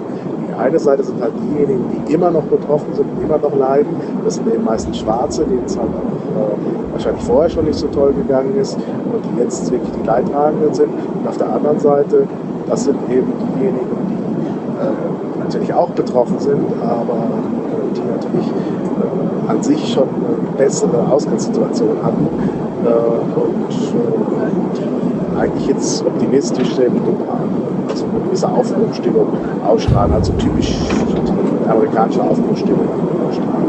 Die 0.48 0.54
eine 0.60 0.78
Seite 0.78 1.04
sind 1.04 1.20
halt 1.22 1.34
diejenigen, 1.42 1.84
die 2.08 2.14
immer 2.14 2.30
noch 2.30 2.44
betroffen 2.44 2.94
sind 2.94 3.08
und 3.12 3.24
immer 3.24 3.40
noch 3.40 3.56
leiden. 3.56 3.96
Das 4.24 4.36
sind 4.36 4.48
eben 4.54 4.64
meistens 4.64 5.00
Schwarze, 5.00 5.44
denen 5.46 5.66
es 5.66 5.78
halt 5.78 5.90
auch 5.90 6.40
äh, 6.40 6.94
wahrscheinlich 6.94 7.24
vorher 7.24 7.50
schon 7.50 7.66
nicht 7.66 7.80
so 7.80 7.88
toll 7.88 8.14
gegangen 8.14 8.56
ist 8.56 8.76
und 8.76 9.26
die 9.26 9.42
jetzt 9.42 9.72
wirklich 9.72 9.92
die 10.00 10.06
Leidtragenden 10.06 10.74
sind. 10.74 10.90
Und 10.90 11.28
auf 11.28 11.38
der 11.38 11.52
anderen 11.52 11.80
Seite, 11.80 12.28
das 12.70 12.84
sind 12.86 12.98
eben 13.10 13.34
diejenigen, 13.58 13.88
die 14.10 14.84
äh, 14.84 15.44
natürlich 15.44 15.74
auch 15.74 15.90
betroffen 15.90 16.40
sind, 16.40 16.62
aber 16.82 17.14
äh, 17.14 17.96
die 17.96 18.02
natürlich 18.02 18.48
äh, 18.48 19.23
an 19.48 19.62
sich 19.62 19.94
schon 19.94 20.08
eine 20.10 20.58
bessere 20.58 21.08
Ausgangssituation 21.12 21.98
hatten 22.04 22.28
äh, 22.86 23.40
und 23.40 23.70
die 24.78 25.38
eigentlich 25.40 25.68
jetzt 25.68 26.06
optimistisch 26.06 26.76
sind 26.76 26.96
und 26.96 27.18
also 27.90 28.06
eine 28.06 28.24
gewisse 28.26 28.48
Aufbruchstimmung 28.50 29.28
ausstrahlen, 29.66 30.14
also 30.14 30.32
typisch 30.34 30.78
amerikanische 31.68 32.22
Aufbruchstimmung 32.22 32.88
ausstrahlen. 33.28 33.64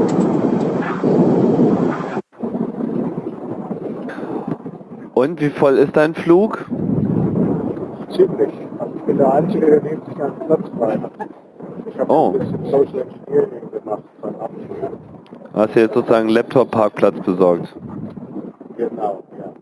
Und 5.15 5.41
wie 5.41 5.51
voll 5.51 5.79
ist 5.79 5.97
dein 5.97 6.15
Flug? 6.15 6.67
Ziemlich. 8.11 8.51
Ich 8.97 9.03
bin 9.03 9.17
der 9.17 9.33
Einzige, 9.33 9.67
der 9.67 9.83
neben 9.83 10.03
sich 10.07 10.23
einen 10.23 10.35
Platz 10.47 10.69
frei 10.79 10.99
hat. 10.99 11.11
Ich 11.87 11.99
habe 11.99 12.13
Oh. 12.13 12.33
ein 12.33 12.39
bisschen 12.39 12.65
Social 12.67 13.01
Engineering. 13.01 13.54
Hast 15.55 15.77
du 15.77 15.81
jetzt 15.81 15.95
sozusagen 15.95 16.27
einen 16.27 16.35
Laptop-Parkplatz 16.35 17.15
besorgt? 17.25 17.73
Genau, 18.77 19.23
ja. 19.39 19.53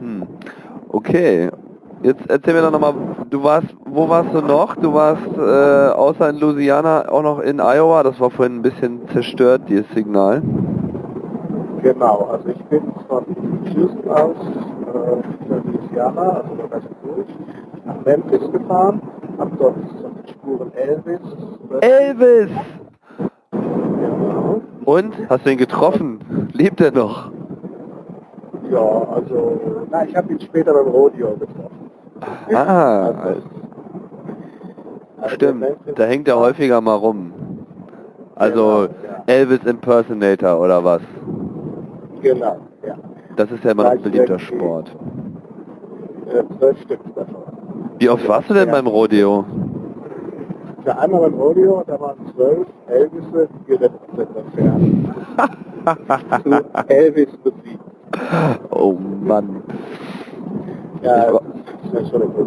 Hm. 0.00 0.26
Okay. 0.88 1.50
Jetzt 2.02 2.28
erzähl 2.28 2.52
mir 2.54 2.62
doch 2.62 2.72
nochmal, 2.72 2.94
du 3.30 3.42
warst, 3.42 3.68
wo 3.86 4.08
warst 4.08 4.34
du 4.34 4.42
noch? 4.42 4.74
Du 4.76 4.92
warst 4.92 5.22
äh, 5.38 5.94
außer 5.94 6.30
in 6.30 6.38
Louisiana 6.38 7.08
auch 7.08 7.22
noch 7.22 7.38
in 7.38 7.60
Iowa. 7.60 8.02
Das 8.02 8.18
war 8.20 8.30
vorhin 8.30 8.56
ein 8.56 8.62
bisschen 8.62 9.08
zerstört, 9.08 9.62
dieses 9.68 9.88
Signal. 9.94 10.42
Genau, 11.82 12.28
also 12.30 12.48
ich 12.48 12.62
bin 12.64 12.82
von 13.08 13.24
Houston 13.74 14.10
aus 14.10 14.36
äh, 14.92 15.48
Louisiana, 15.48 16.42
also 16.42 16.54
der 16.56 16.70
West 16.72 16.88
durch, 17.04 17.28
nach 17.86 18.04
Memphis 18.04 18.52
gefahren, 18.52 19.00
habe 19.38 19.50
dort 19.58 19.76
auf 19.76 20.12
den 20.24 20.28
Spuren 20.28 20.72
Elvis. 20.74 21.20
Elvis! 21.80 22.50
Und? 24.84 25.14
Hast 25.28 25.46
du 25.46 25.50
ihn 25.50 25.58
getroffen? 25.58 26.48
Lebt 26.52 26.80
er 26.80 26.92
noch? 26.92 27.30
Ja, 28.70 28.78
also, 28.80 29.60
na, 29.90 30.04
ich 30.04 30.16
habe 30.16 30.32
ihn 30.32 30.40
später 30.40 30.72
beim 30.74 30.88
Rodeo 30.88 31.36
getroffen. 31.36 31.90
Ah, 32.54 33.06
Also, 33.22 33.42
also 35.20 35.34
stimmt. 35.36 35.64
Da 35.96 36.04
hängt 36.04 36.28
er 36.28 36.38
häufiger 36.38 36.80
mal 36.80 36.94
rum. 36.96 37.32
Also 38.34 38.52
Genau, 38.52 38.82
ja. 38.82 39.22
Elvis 39.26 39.64
Impersonator 39.64 40.60
oder 40.60 40.84
was? 40.84 41.00
Genau, 42.20 42.56
ja. 42.86 42.94
Das 43.36 43.50
ist 43.50 43.64
ja 43.64 43.70
immer 43.72 43.90
ein 43.90 44.02
beliebter. 44.02 44.38
Sport. 44.38 44.94
Äh, 46.26 46.42
zwölf 46.58 46.80
Stück 46.82 47.00
davon. 47.14 47.36
Wie 47.98 48.08
oft 48.08 48.26
warst 48.28 48.50
du 48.50 48.54
denn 48.54 48.66
Ja. 48.68 48.72
beim 48.74 48.86
Rodeo? 48.86 49.44
Ja, 50.86 50.98
einmal 50.98 51.20
beim 51.22 51.34
Rodeo, 51.34 51.82
da 51.86 51.98
waren 51.98 52.16
zwölf 52.34 52.66
Elvisse, 52.88 53.48
die 53.60 53.64
gerettet. 53.72 54.00
Zu 56.42 56.64
Elvis 56.88 57.28
Musik. 57.44 57.78
Oh 58.70 58.92
Mann. 59.22 59.62
Ja, 61.02 61.26
Ich 61.28 61.32
war- 61.32 61.42
ja. 61.92 62.46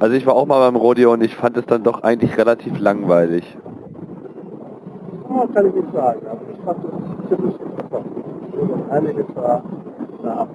Also 0.00 0.14
ich 0.14 0.26
war 0.26 0.34
auch 0.34 0.46
mal 0.46 0.60
beim 0.60 0.76
Rodeo 0.76 1.12
und 1.12 1.22
ich 1.22 1.34
fand 1.36 1.56
es 1.56 1.66
dann 1.66 1.82
doch 1.82 2.02
eigentlich 2.02 2.36
relativ 2.38 2.78
langweilig. 2.78 3.56
Oh, 5.28 5.46
kann 5.52 5.66
ich 5.66 5.74
nicht 5.74 5.92
sagen, 5.92 6.20
aber 6.26 6.40
ich 6.52 6.58
fand 6.64 6.78
das 6.84 7.28
ziemlich 7.28 7.54
interessant. 7.60 8.06
Einiges 8.90 9.26
war, 9.34 9.62
na, 10.22 10.48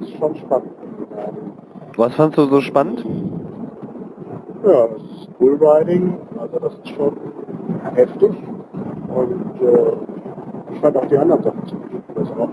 ist 0.00 0.10
schon 0.18 0.34
spannend. 0.36 0.70
Was 1.96 2.14
fandst 2.14 2.38
du 2.38 2.44
so 2.46 2.60
spannend? 2.60 3.04
Ja, 4.66 4.88
das 4.88 5.00
ist 5.00 5.38
Bullriding, 5.38 6.18
also 6.40 6.58
das 6.58 6.72
ist 6.74 6.88
schon 6.88 7.16
heftig. 7.94 8.32
Und 9.14 9.62
äh, 9.62 9.92
ich 10.72 10.80
fand 10.80 10.96
auch 10.96 11.06
die 11.06 11.16
anderen 11.16 11.40
Sachen 11.44 11.66
ziemlich 11.68 11.92
gut. 11.92 12.02
Das 12.16 12.28
ist 12.28 12.36
auch 12.36 12.48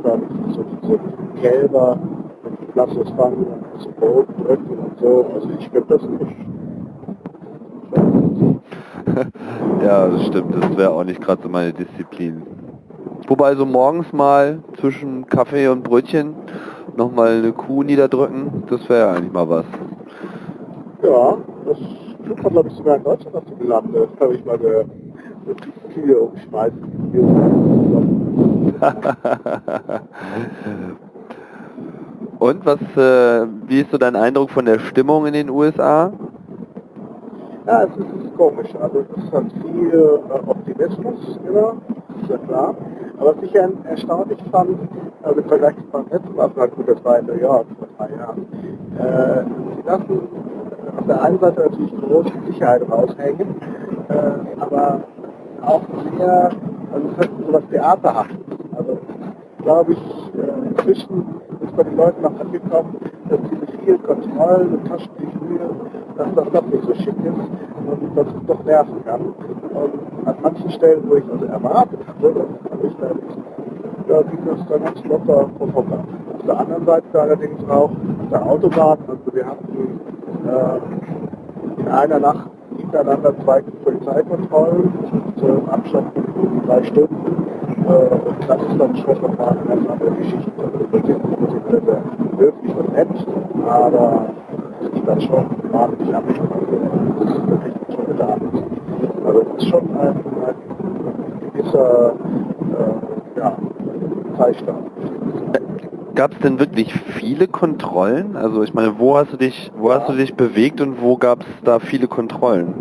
so 0.51 0.63
diese 0.83 0.99
Kälber 1.41 1.97
mit 2.43 2.75
Lassos 2.75 3.09
fangen 3.17 3.47
und 3.47 3.65
das 3.75 3.87
Boot 3.95 4.27
drücken 4.37 4.77
und 4.77 4.99
so. 4.99 5.25
Also 5.33 5.49
ich 5.57 5.67
finde 5.69 5.87
das 5.87 6.03
nicht. 6.03 6.35
ja, 9.83 10.07
das 10.07 10.25
stimmt. 10.27 10.53
Das 10.53 10.77
wäre 10.77 10.91
auch 10.91 11.03
nicht 11.03 11.19
gerade 11.19 11.41
so 11.41 11.49
meine 11.49 11.73
Disziplin. 11.73 12.43
Wobei 13.27 13.55
so 13.55 13.65
morgens 13.65 14.13
mal 14.13 14.59
zwischen 14.79 15.25
Kaffee 15.25 15.67
und 15.67 15.83
Brötchen 15.83 16.35
nochmal 16.95 17.39
eine 17.39 17.53
Kuh 17.53 17.81
niederdrücken, 17.81 18.65
das 18.69 18.87
wäre 18.87 18.99
ja 18.99 19.13
eigentlich 19.13 19.33
mal 19.33 19.49
was. 19.49 19.65
Ja, 21.01 21.37
das 21.65 21.77
man 22.27 22.53
glaube 22.53 22.69
ich 22.69 22.75
sogar 22.75 22.97
in 22.97 23.03
Deutschland 23.03 23.35
auf 23.35 23.45
dem 23.45 23.67
Lande. 23.67 24.07
Das 24.11 24.19
habe 24.19 24.35
ich. 24.35 24.43
Das 24.43 25.55
Kühe 25.93 26.19
umschmeißen. 26.19 26.83
Und 32.39 32.65
was, 32.65 32.79
äh, 32.97 33.45
wie 33.67 33.81
ist 33.81 33.91
so 33.91 33.97
dein 33.97 34.15
Eindruck 34.15 34.49
von 34.49 34.65
der 34.65 34.79
Stimmung 34.79 35.25
in 35.25 35.33
den 35.33 35.49
USA? 35.49 36.13
Ja, 37.65 37.83
es 37.83 37.89
ist, 37.97 38.07
komisch. 38.35 38.69
Also 38.81 38.99
es 38.99 39.07
ist 39.23 39.31
halt 39.31 39.53
viel 39.61 39.93
äh, 39.93 40.19
Optimismus, 40.49 41.39
immer, 41.47 41.75
ist 42.21 42.29
ja 42.29 42.37
klar. 42.39 42.75
Aber 43.17 43.37
was 43.37 43.43
ich 43.43 43.53
ja 43.53 43.69
erstaunlich 43.85 44.39
fand, 44.51 44.77
also 45.21 45.39
im 45.39 45.47
Vergleich 45.47 45.75
zu 45.75 45.83
beim 45.91 46.05
letzten 46.09 46.35
Mal, 46.35 46.49
gut, 46.49 46.89
das 46.89 47.05
war 47.05 47.19
in 47.19 47.27
New 47.27 47.39
York 47.39 47.67
vor 47.77 47.87
drei 47.97 48.09
Jahren, 48.15 48.47
äh, 48.97 49.43
sie 49.75 49.83
lassen 49.87 50.27
auf 50.97 51.05
der 51.07 51.21
einen 51.21 51.39
Seite 51.39 51.61
natürlich 51.61 51.95
große 51.97 52.33
Sicherheit 52.47 52.81
raushängen, 52.89 53.55
äh, 54.09 54.59
aber 54.59 55.01
auch 55.61 55.81
sehr, 56.17 56.49
also 56.93 57.07
es 57.11 57.17
hat 57.17 57.29
so 57.45 57.53
was 57.53 57.67
Theaterhaftes. 57.69 58.37
Also 58.77 58.97
glaube 59.61 59.93
ich, 59.93 60.31
äh, 60.35 60.67
inzwischen 60.69 61.25
ist 61.61 61.75
bei 61.75 61.83
den 61.83 61.97
Leuten 61.97 62.21
noch 62.21 62.39
angekommen, 62.39 62.97
dass 63.29 63.39
diese 63.49 63.77
vielen 63.83 64.03
Kontrollen 64.03 64.73
und 64.73 64.87
Taschentücher, 64.87 65.69
dass 66.17 66.27
das 66.35 66.51
doch 66.51 66.65
nicht 66.65 66.83
so 66.83 66.93
schick 66.95 67.15
ist 67.23 68.01
und 68.01 68.17
dass 68.17 68.27
es 68.27 68.45
doch 68.47 68.63
nerven 68.63 69.03
kann. 69.05 69.21
Und 69.21 70.27
an 70.27 70.35
manchen 70.41 70.69
Stellen, 70.71 71.03
wo 71.07 71.15
ich 71.15 71.23
also 71.31 71.45
erwartet 71.45 71.99
hatte, 72.07 72.45
habe 72.71 72.87
ich 72.87 72.95
da 72.97 73.07
nicht, 73.13 73.37
da 74.07 74.21
ging 74.21 74.39
das 74.45 74.67
dann 74.67 74.83
ganz 74.83 75.03
locker 75.05 75.49
vorbei. 75.57 75.97
Auf 76.35 76.45
der 76.45 76.59
anderen 76.59 76.85
Seite 76.85 77.21
allerdings 77.21 77.63
auch 77.69 77.91
auf 77.91 78.29
der 78.31 78.45
Autobahn, 78.45 78.97
also 79.07 79.33
wir 79.33 79.45
hatten 79.45 79.99
äh, 80.47 81.81
in 81.81 81.87
einer 81.87 82.19
Nacht 82.19 82.49
hintereinander 82.77 83.33
zwei 83.43 83.61
Polizeikontrollen 83.83 84.93
mit 85.11 85.43
äh, 85.43 85.71
Abstand 85.71 86.13
von 86.13 86.61
drei 86.65 86.83
Stunden. 86.83 87.45
Äh, 87.85 88.15
und 88.15 88.37
das 88.47 88.61
ist 88.61 88.79
dann 88.79 88.95
schon 88.97 89.21
nochmal 89.21 89.57
eine 89.57 89.67
ganz 89.67 89.89
andere 89.89 90.11
Geschichte. 90.11 90.51
Also 90.57 90.91
wir 90.91 91.01
sind 91.01 91.69
sehr, 91.69 91.81
sehr 91.81 92.03
höflich 92.37 92.75
und 92.75 92.93
nett, 92.93 93.07
aber 93.67 94.25
es 94.81 94.99
ist 94.99 95.07
dann 95.07 95.21
schon 95.21 95.45
wahnsinnig 95.71 96.15
Abstand. 96.15 96.49
Das 97.19 97.29
ist 97.29 97.47
wirklich 97.47 97.73
schon 97.95 98.05
getan. 98.05 98.41
Also 99.25 99.41
es 99.41 99.63
ist 99.63 99.69
schon 99.69 99.97
ein, 99.97 100.07
ein 100.07 101.51
gewisser 101.53 102.13
äh, 102.13 103.39
ja, 103.39 103.57
Zeitstand. 104.37 104.93
Gab 106.15 106.33
es 106.33 106.39
denn 106.39 106.59
wirklich 106.59 106.93
viele 106.93 107.47
Kontrollen? 107.47 108.35
Also 108.35 108.61
ich 108.61 108.75
meine, 108.75 108.99
wo 108.99 109.17
hast 109.17 109.33
du 109.33 109.37
dich, 109.37 109.71
wo 109.75 109.91
hast 109.91 110.07
du 110.09 110.13
dich 110.13 110.35
bewegt 110.35 110.79
und 110.79 111.01
wo 111.01 111.17
gab 111.17 111.41
es 111.41 111.47
da 111.63 111.79
viele 111.79 112.07
Kontrollen? 112.07 112.75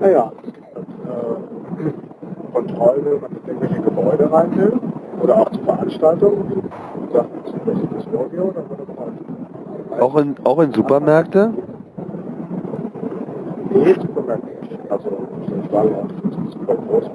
Naja, 0.00 0.32
es 0.36 0.42
gibt 0.52 0.74
halt, 0.74 0.86
äh, 0.88 2.52
Kontrollen, 2.52 3.04
wenn 3.04 3.20
man 3.20 3.30
in 3.30 3.38
irgendwelche 3.46 3.80
Gebäude 3.82 4.32
rein 4.32 4.56
will 4.56 4.72
oder 5.22 5.36
auch 5.36 5.50
zu 5.50 5.60
Veranstaltungen, 5.60 6.64
halt. 7.14 7.28
Auch 10.00 10.16
in, 10.16 10.34
auch 10.42 10.58
in 10.60 10.72
Supermärkte? 10.72 11.54
Nee, 13.70 13.94
Supermärkte 13.94 14.48
nicht. 14.60 14.80
Also, 14.90 15.08
ich 15.64 15.72
war 15.72 15.84
ja 15.84 16.02
super 16.50 16.74
groß. 16.74 17.10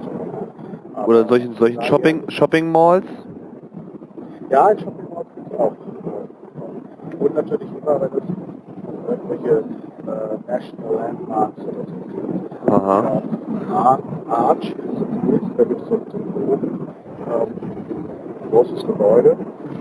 Oder 1.07 1.27
solchen, 1.27 1.55
solchen 1.55 1.81
Shopping, 1.81 2.23
Shopping 2.29 2.71
Malls? 2.71 3.05
Ja, 4.49 4.69
in 4.69 4.79
Shopping 4.79 5.07
Malls 5.13 5.27
gibt 5.35 5.53
es 5.53 5.59
auch. 5.59 5.73
Und 7.19 7.35
natürlich 7.35 7.67
immer, 7.81 8.01
wenn 8.01 8.09
es 8.17 9.09
irgendwelche 9.09 9.57
äh, 9.59 10.51
National 10.51 10.93
Landmarks 10.95 11.61
oder 11.63 11.85
so 11.85 11.95
gibt. 12.07 12.69
Aha. 12.71 13.21
Ar- 13.73 13.99
Arch 14.29 14.69
ist 14.71 15.01
das 15.01 15.23
nächste, 15.23 15.49
da 15.57 15.63
gibt 15.65 15.81
es 15.81 15.87
so 15.87 15.95
einen 15.95 16.33
oben, 16.51 16.87
ähm, 17.27 18.49
großes 18.51 18.85
Gebäude. 18.85 19.31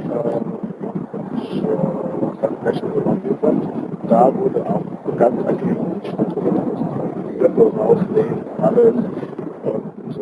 Ähm, 0.04 0.52
und, 0.82 1.62
äh, 1.64 2.64
National. 2.64 2.98
Da 4.08 4.32
wurde 4.34 4.62
auch 4.66 5.16
ganz 5.18 5.42
erkennend 5.44 6.06
strukturiert, 6.06 6.54
die 7.30 7.38
Grippe 7.38 7.72
rausnehmen, 7.78 8.40
alles. 8.62 8.94
Und 8.94 10.16
äh, 10.16 10.20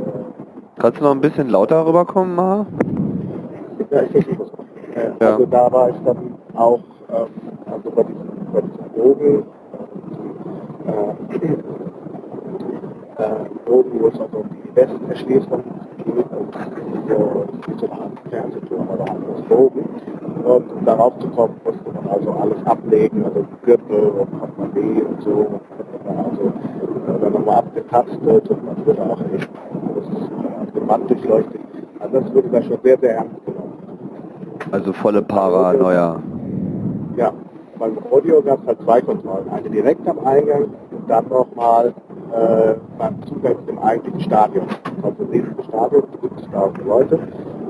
Kannst 0.78 1.00
du 1.00 1.04
noch 1.04 1.12
ein 1.12 1.20
bisschen 1.20 1.48
lauter 1.50 1.86
rüberkommen, 1.86 2.34
Maha? 2.34 2.66
Äh, 3.90 4.06
Ja. 5.20 5.32
Also 5.32 5.46
da 5.46 5.70
war 5.72 5.90
ich 5.90 5.96
dann 6.04 6.34
auch, 6.54 6.80
ähm, 7.10 7.26
also 7.70 7.90
bei 7.90 8.02
diesem, 8.02 8.28
bei 8.52 8.60
diesem 8.62 8.88
Bogen, 8.94 9.44
äh, 10.86 11.46
äh, 13.22 13.44
Bogen, 13.66 14.00
wo 14.00 14.08
es 14.08 14.20
also 14.20 14.38
um 14.38 14.48
die 14.50 14.74
Westerschließung 14.76 15.62
geht, 15.98 16.26
und 16.32 16.54
so, 17.08 17.44
so 17.76 17.86
eine 17.90 18.00
Art 18.02 18.12
Fernsehturm 18.30 18.88
oder 18.88 19.10
anderes 19.10 19.42
Bogen. 19.42 19.84
Und 20.44 20.72
um 20.72 20.84
darauf 20.84 21.18
zu 21.18 21.28
kommen, 21.28 21.60
musste 21.64 21.92
man 21.92 22.08
also 22.08 22.30
alles 22.32 22.66
ablegen, 22.66 23.24
also 23.24 23.44
Gürtel 23.64 24.10
und 24.20 24.38
Portemonnaie 24.38 25.02
und 25.02 25.22
so. 25.22 25.30
Und 25.30 25.60
also 26.06 26.42
äh, 26.46 27.20
dann 27.20 27.32
nochmal 27.32 27.56
abgetastet 27.58 28.50
und 28.50 28.64
man 28.64 28.86
wurde 28.86 29.02
auch 29.02 29.20
echt 29.34 29.48
das 29.94 30.04
ist, 30.08 30.76
äh, 30.76 30.80
Mann 30.80 31.06
durchleuchtet. 31.06 31.60
Also 32.00 32.20
das 32.20 32.34
wurde 32.34 32.48
da 32.48 32.62
schon 32.62 32.78
sehr, 32.82 32.98
sehr 32.98 33.16
ernst. 33.16 33.45
Also 34.72 34.92
volle 34.92 35.22
Paranoia. 35.22 36.20
Ja, 37.16 37.32
beim 37.78 37.98
Rodeo 38.10 38.42
gab 38.42 38.60
es 38.62 38.66
halt 38.66 38.82
zwei 38.82 39.00
Kontrollen. 39.00 39.48
Eine 39.50 39.70
direkt 39.70 40.06
am 40.08 40.18
Eingang 40.26 40.64
und 40.90 41.08
dann 41.08 41.28
nochmal 41.28 41.94
äh, 42.32 42.74
beim 42.98 43.22
Zugang 43.26 43.56
zum 43.66 43.78
eigentlichen 43.78 44.20
Stadion. 44.20 44.66
Also 45.02 45.16
das 45.18 45.28
nächste 45.28 45.62
Stadion, 45.64 46.02
70.000 46.52 46.84
Leute, 46.86 47.18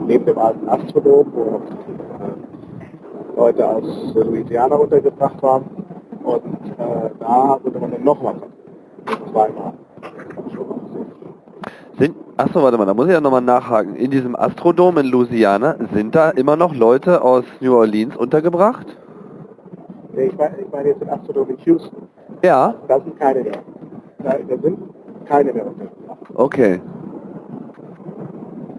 neben 0.07 0.25
dem 0.25 0.39
alten 0.39 0.69
Astrodom, 0.69 1.33
wo 1.35 1.43
auch 1.43 1.61
äh, 1.61 3.37
Leute 3.37 3.69
aus 3.69 4.15
Louisiana 4.15 4.77
untergebracht 4.77 5.43
waren. 5.43 5.65
Und 6.25 6.45
äh, 6.79 7.11
da 7.21 7.59
wurde 7.63 7.79
man 7.79 7.93
dann 7.93 8.05
nochmal. 8.05 8.35
Zweimal. 9.33 9.75
Achso, 12.39 12.63
warte 12.63 12.77
mal, 12.77 12.85
da 12.85 12.93
muss 12.95 13.07
ich 13.07 13.13
ja 13.13 13.21
nochmal 13.21 13.41
nachhaken. 13.41 13.97
In 13.97 14.11
diesem 14.11 14.37
Astrodom 14.37 14.99
in 14.99 15.07
Louisiana 15.07 15.77
sind 15.95 16.15
da 16.15 16.31
immer 16.31 16.55
noch 16.57 16.75
Leute 16.75 17.23
aus 17.23 17.45
New 17.61 17.75
Orleans 17.75 18.15
untergebracht? 18.17 18.87
Nee, 20.13 20.27
ich 20.27 20.37
meine, 20.37 20.59
ich 20.61 20.71
meine 20.71 20.89
jetzt 20.89 21.01
den 21.01 21.09
Astrodom 21.09 21.49
in 21.51 21.57
Houston. 21.65 22.09
Ja, 22.43 22.75
Da 22.89 23.01
sind 23.01 23.19
keine 23.19 23.43
mehr. 23.43 23.53
Da, 24.23 24.35
da 24.49 24.63
sind 24.63 24.79
keine 25.25 25.53
mehr 25.53 25.67
untergebracht. 25.67 26.19
okay. 26.35 26.81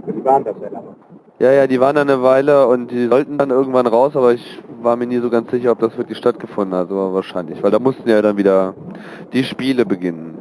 Die 0.08 0.24
waren 0.26 0.44
das 0.44 0.56
sehr 0.60 0.70
lange. 0.72 0.96
Ja, 1.40 1.52
ja, 1.52 1.68
die 1.68 1.80
waren 1.80 1.96
da 1.96 2.02
eine 2.02 2.22
Weile 2.24 2.68
und 2.68 2.90
die 2.92 3.08
sollten 3.08 3.38
dann 3.38 3.50
irgendwann 3.52 3.86
raus, 3.88 4.16
aber 4.16 4.34
ich 4.34 4.64
war 4.82 4.96
mir 4.96 5.06
nie 5.08 5.20
so 5.20 5.30
ganz 5.30 5.52
sicher, 5.52 5.72
ob 5.72 5.80
das 5.80 5.98
wirklich 5.98 6.18
stattgefunden 6.18 6.78
hat, 6.78 6.90
aber 6.90 7.14
wahrscheinlich, 7.14 7.62
weil 7.62 7.72
da 7.72 7.80
mussten 7.80 8.08
ja 8.10 8.22
dann 8.22 8.38
wieder 8.38 8.74
die 9.34 9.44
Spiele 9.44 9.86
beginnen. 9.86 10.37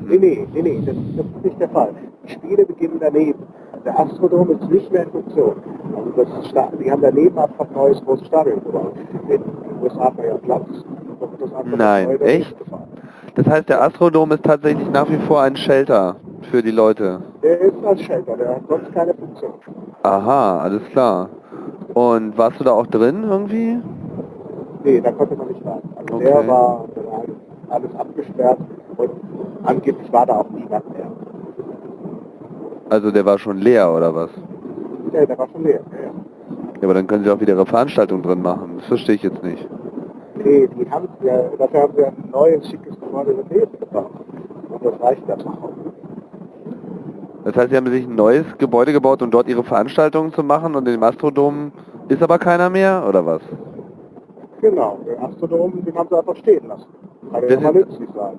Nee, 0.00 0.16
Mhm. 0.16 0.20
nee, 0.20 0.46
nee, 0.54 0.62
nee, 0.62 0.82
das, 0.86 0.94
das 1.16 1.26
ist 1.26 1.44
nicht 1.44 1.60
der 1.60 1.68
Fall. 1.68 1.90
Die 2.24 2.32
Spiele 2.32 2.64
beginnen 2.64 2.96
daneben. 3.00 3.42
Der 3.84 3.98
Astrodom 3.98 4.50
ist 4.52 4.70
nicht 4.70 4.90
mehr 4.92 5.02
in 5.04 5.10
Funktion. 5.10 5.56
Also 5.96 6.10
das 6.24 6.46
Sta 6.48 6.70
die 6.80 6.90
haben 6.90 7.02
daneben 7.02 7.38
einfach 7.38 7.66
ein 7.68 7.74
neues 7.74 8.02
großes 8.04 8.26
Stadion 8.28 8.62
gebaut. 8.64 8.92
In 9.22 9.28
den 9.28 9.42
USA 9.82 10.10
man 10.16 10.26
ja 10.26 10.34
Platz. 10.38 10.66
Nein, 11.76 12.20
echt? 12.20 12.54
Das 13.34 13.46
heißt, 13.46 13.68
der 13.68 13.82
Astrodom 13.82 14.30
ist 14.32 14.44
tatsächlich 14.44 14.88
nach 14.90 15.08
wie 15.10 15.16
vor 15.26 15.42
ein 15.42 15.56
Shelter 15.56 16.16
für 16.50 16.62
die 16.62 16.70
Leute. 16.70 17.20
Der 17.42 17.60
ist 17.60 17.74
als 17.84 18.00
Shelter, 18.02 18.36
der 18.36 18.56
hat 18.56 18.62
sonst 18.68 18.92
keine 18.92 19.14
Funktion. 19.14 19.52
Aha, 20.02 20.58
alles 20.60 20.82
klar. 20.90 21.28
Und 21.94 22.36
warst 22.38 22.60
du 22.60 22.64
da 22.64 22.72
auch 22.72 22.86
drin 22.86 23.24
irgendwie? 23.28 23.78
Nee, 24.84 25.00
da 25.00 25.12
konnte 25.12 25.36
man 25.36 25.48
nicht 25.48 25.64
rein. 25.64 25.80
Also 25.96 26.14
Okay. 26.16 26.48
war 26.48 26.84
der 26.94 27.04
war 27.06 27.24
alles 27.70 27.94
abgesperrt 27.96 28.58
und 28.96 29.10
angeblich 29.64 30.12
war 30.12 30.26
da 30.26 30.38
auch 30.40 30.50
niemand 30.50 30.88
mehr. 30.92 31.10
Also 32.90 33.10
der 33.10 33.24
war 33.24 33.38
schon 33.38 33.58
leer 33.58 33.92
oder 33.92 34.14
was? 34.14 34.30
Ja, 35.12 35.24
der 35.24 35.38
war 35.38 35.48
schon 35.48 35.64
leer. 35.64 35.80
Ja, 35.92 36.82
aber 36.82 36.94
dann 36.94 37.06
können 37.06 37.24
sie 37.24 37.30
auch 37.30 37.40
wieder 37.40 37.54
ihre 37.54 37.66
Veranstaltung 37.66 38.22
drin 38.22 38.42
machen. 38.42 38.74
Das 38.78 38.86
verstehe 38.86 39.14
ich 39.14 39.22
jetzt 39.22 39.42
nicht. 39.42 39.68
Nee, 40.36 40.68
die 40.68 40.90
haben 40.90 41.08
ja, 41.22 41.42
dafür 41.58 41.82
haben 41.82 41.92
sie 41.96 42.04
ein 42.04 42.30
neues, 42.32 42.68
schickes 42.68 42.98
Gebäude 42.98 43.34
gebaut. 43.34 44.10
Und 44.68 44.84
das 44.84 45.00
reicht 45.00 45.28
dann 45.28 45.40
auch. 45.42 45.70
Das 47.44 47.56
heißt, 47.56 47.70
sie 47.70 47.76
haben 47.76 47.86
sich 47.86 48.06
ein 48.06 48.14
neues 48.14 48.46
Gebäude 48.58 48.92
gebaut, 48.92 49.22
um 49.22 49.30
dort 49.30 49.48
ihre 49.48 49.64
Veranstaltungen 49.64 50.32
zu 50.32 50.42
machen 50.42 50.74
und 50.74 50.86
in 50.86 50.94
dem 50.94 51.02
Astrodom 51.02 51.72
ist 52.08 52.22
aber 52.22 52.38
keiner 52.38 52.70
mehr 52.70 53.04
oder 53.08 53.24
was? 53.24 53.42
Genau, 54.60 54.98
den 55.06 55.18
Astrodom, 55.18 55.84
den 55.84 55.94
haben 55.94 56.08
sie 56.08 56.18
einfach 56.18 56.36
stehen 56.36 56.68
lassen. 56.68 56.86
Kann 57.30 57.42
Das 57.42 57.50
ja 57.50 57.60
mal 57.60 57.76
ist- 57.76 57.88
nützlich 57.90 58.08
sein. 58.14 58.38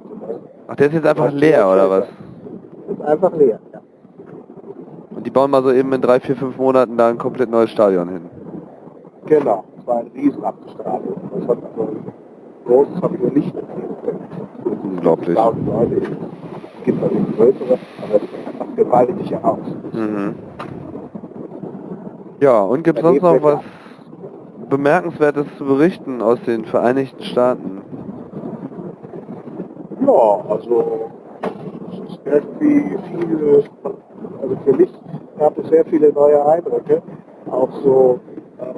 Ach, 0.67 0.75
der 0.75 0.87
ist 0.87 0.93
jetzt 0.93 1.07
einfach 1.07 1.31
leer 1.31 1.67
oder 1.67 1.89
was? 1.89 2.05
Ist 2.89 3.01
einfach 3.01 3.33
leer, 3.35 3.59
ja. 3.73 3.79
Und 5.15 5.25
die 5.25 5.29
bauen 5.31 5.51
mal 5.51 5.63
so 5.63 5.71
eben 5.71 5.91
in 5.93 6.01
drei, 6.01 6.19
vier, 6.19 6.35
fünf 6.35 6.57
Monaten 6.57 6.97
da 6.97 7.09
ein 7.09 7.17
komplett 7.17 7.49
neues 7.49 7.69
Stadion 7.69 8.09
hin. 8.09 8.21
Genau, 9.25 9.63
es 9.79 9.87
war 9.87 9.99
ein 9.99 10.07
Riesenabstadion. 10.13 11.15
Das 11.39 11.47
hat 11.47 11.57
so 11.75 11.81
ein 11.83 12.05
großes 12.65 13.01
habe 13.01 13.15
ich 13.15 13.21
noch 13.23 13.31
nicht 13.33 13.53
gesehen. 13.53 14.79
Unglaublich. 14.83 15.37
1000 15.37 15.67
Leute. 15.67 15.95
Es 16.79 16.83
gibt 16.85 17.03
also 17.03 17.15
größere, 17.37 17.79
aber 18.03 18.15
es 18.15 18.21
sieht 18.21 18.47
einfach 18.61 18.75
gewaltig 18.75 19.35
aus. 19.43 19.59
Mhm. 19.93 20.35
Ja, 22.41 22.61
und 22.63 22.83
gibt 22.83 22.99
es 22.99 23.03
sonst 23.05 23.21
noch 23.21 23.41
was 23.41 23.59
Bemerkenswertes 24.69 25.45
zu 25.57 25.65
berichten 25.65 26.21
aus 26.21 26.41
den 26.45 26.65
Vereinigten 26.65 27.23
Staaten? 27.23 27.82
Ja, 30.05 30.43
also 30.49 31.09
es 31.91 32.11
ist 32.11 32.19
irgendwie 32.25 32.97
viel, 33.07 33.63
also 34.41 34.55
für 34.65 34.73
mich 34.73 34.91
gab 35.37 35.57
es 35.57 35.69
sehr 35.69 35.85
viele 35.85 36.11
neue 36.11 36.45
Eindrücke, 36.45 37.01
auch 37.49 37.71
so 37.83 38.19
ähm, 38.59 38.75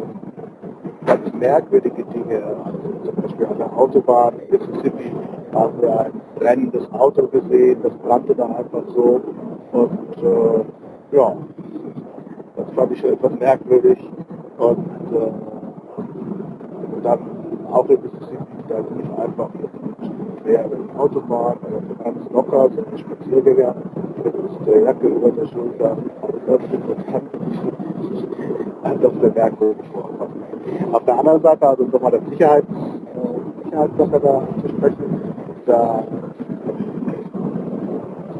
ganz 1.05 1.33
merkwürdige 1.33 2.03
Dinge, 2.05 2.43
also 2.63 2.79
zum 3.03 3.15
Beispiel 3.23 3.45
an 3.47 3.57
der 3.57 3.77
Autobahn 3.77 4.35
in 4.39 4.51
Mississippi 4.51 5.11
haben 5.55 5.81
wir 5.81 5.99
ein 5.99 6.21
brennendes 6.35 6.91
Auto 6.93 7.27
gesehen, 7.27 7.79
das 7.81 7.93
brannte 7.93 8.35
da 8.35 8.45
einfach 8.45 8.83
so. 8.89 9.21
Und 9.71 10.17
äh, 10.17 11.15
ja, 11.15 11.35
das 12.55 12.71
fand 12.75 12.91
ich 12.91 12.99
schon 12.99 13.13
etwas 13.13 13.33
merkwürdig. 13.39 13.97
Und 14.57 14.85
äh, 15.11 15.31
dann 17.01 17.19
auch 17.71 17.87
in 17.89 18.01
Mississippi, 18.01 18.45
da 18.67 18.77
lief 18.79 19.19
einfach 19.19 19.49
wer 20.45 20.65
über 20.65 20.75
die 20.75 20.97
Autobahn, 20.97 21.57
aber 21.61 21.81
so 21.87 22.03
ganz 22.03 22.31
locker, 22.31 22.69
so 22.75 22.81
ein 22.81 22.97
Spaziergänger 22.97 23.75
mit 24.23 24.67
der 24.67 24.81
Jacke 24.81 25.07
über 25.07 25.31
der 25.31 25.47
Schulter. 25.47 25.97
Also 26.21 26.39
das 26.47 26.61
ist 26.61 26.73
interessant. 26.73 27.29
Das 29.01 29.33
merkwürdig 29.35 29.87
vorkommen. 29.93 30.43
Auf 30.91 31.03
der 31.05 31.19
anderen 31.19 31.41
Seite, 31.41 31.67
also 31.67 31.83
nochmal 31.83 32.11
das 32.11 32.21
Sicherheits, 32.29 32.67
äh, 32.69 33.63
Sicherheitssache 33.63 34.19
da 34.19 34.41
zu 34.61 34.69
sprechen, 34.69 35.21
da 35.65 36.03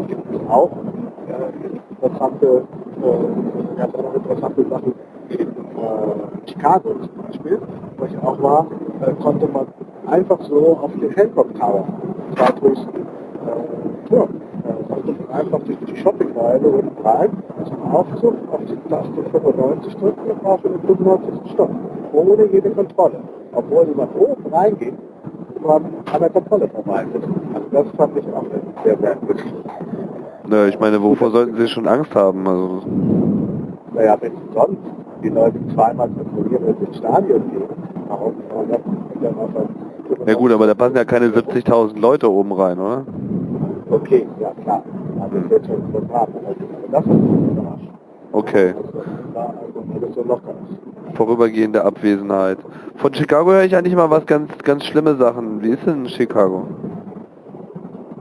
gibt 0.07 0.33
es 0.33 0.49
auch 0.49 0.71
äh, 1.27 2.03
interessante, 2.05 2.63
äh, 3.01 3.77
ganz 3.77 3.95
andere 3.95 4.15
interessante 4.15 4.69
Sachen. 4.69 4.93
In 5.29 5.39
äh, 5.39 6.49
Chicago 6.49 6.93
zum 6.93 7.23
Beispiel, 7.27 7.59
wo 7.97 8.05
ich 8.05 8.17
auch 8.23 8.41
war, 8.41 8.67
äh, 9.01 9.11
konnte 9.21 9.47
man 9.47 9.67
einfach 10.07 10.39
so 10.43 10.77
auf 10.81 10.91
den 10.99 11.11
Hancock 11.11 11.53
Tower, 11.55 11.85
zweithöchsten 12.35 13.01
äh, 13.01 14.09
Turm, 14.09 14.29
äh, 14.63 15.33
einfach 15.33 15.59
durch 15.59 15.77
die 15.87 15.95
Shoppingmeile 15.97 16.67
unten 16.67 17.01
rein 17.05 17.29
zum 17.65 17.91
Aufzug 17.91 18.35
auf 18.51 18.59
die 18.67 18.89
Taste 18.89 19.23
95 19.31 19.95
drücken 19.95 20.31
und 20.31 20.43
war 20.43 20.59
schon 20.59 20.73
im 20.73 20.81
95. 20.81 21.51
Stock, 21.53 21.69
ohne 22.13 22.45
jede 22.51 22.69
Kontrolle. 22.71 23.19
Obwohl, 23.53 23.87
wenn 23.87 23.97
man 23.97 24.09
oben 24.09 24.53
reingeht, 24.53 24.93
man 25.65 25.83
an 26.11 26.19
der 26.19 26.29
Kontrolle 26.29 26.67
vorbei 26.67 27.05
ist. 27.13 27.23
Also 27.53 27.67
das 27.71 27.85
fand 27.97 28.17
ich 28.17 28.25
auch 28.33 28.45
sehr 28.83 28.97
merkwürdig. 28.97 29.45
Nö, 30.47 30.67
ich 30.67 30.79
meine, 30.79 31.01
wovor 31.01 31.31
sollten 31.31 31.55
sie 31.57 31.67
schon 31.67 31.87
Angst 31.87 32.13
haben? 32.13 32.47
Also, 32.47 32.81
Naja, 33.93 34.17
wenn 34.21 34.33
sonst 34.53 34.77
die 35.23 35.29
Leute 35.29 35.59
zweimal 35.73 36.09
kontrollieren 36.09 36.63
und 36.65 36.87
ins 36.87 36.97
Stadion 36.97 37.49
gehen, 37.49 37.63
warum 38.07 38.33
man 38.55 38.69
das 38.69 38.79
auf 39.35 39.55
ein 39.55 39.84
ja 40.25 40.33
gut, 40.33 40.51
aber 40.51 40.67
da 40.67 40.73
passen 40.73 40.95
ja 40.95 41.05
keine 41.05 41.27
70.000 41.27 41.99
Leute 41.99 42.31
oben 42.31 42.51
rein, 42.53 42.79
oder? 42.79 43.05
Okay, 43.89 44.27
ja 44.39 44.51
klar. 44.63 44.83
Also 45.19 45.35
schon 45.35 45.83
das 46.91 47.05
überrascht. 47.05 47.89
Okay. 48.31 48.73
Also. 48.75 50.25
Vorübergehende 51.13 51.83
Abwesenheit. 51.83 52.57
Von 52.97 53.13
Chicago 53.13 53.51
höre 53.51 53.63
ich 53.63 53.75
eigentlich 53.75 53.95
mal 53.95 54.09
was 54.09 54.25
ganz, 54.25 54.51
ganz 54.63 54.83
schlimme 54.83 55.15
Sachen. 55.15 55.61
Wie 55.61 55.69
ist 55.69 55.85
denn 55.85 56.03
in 56.03 56.09
Chicago? 56.09 56.67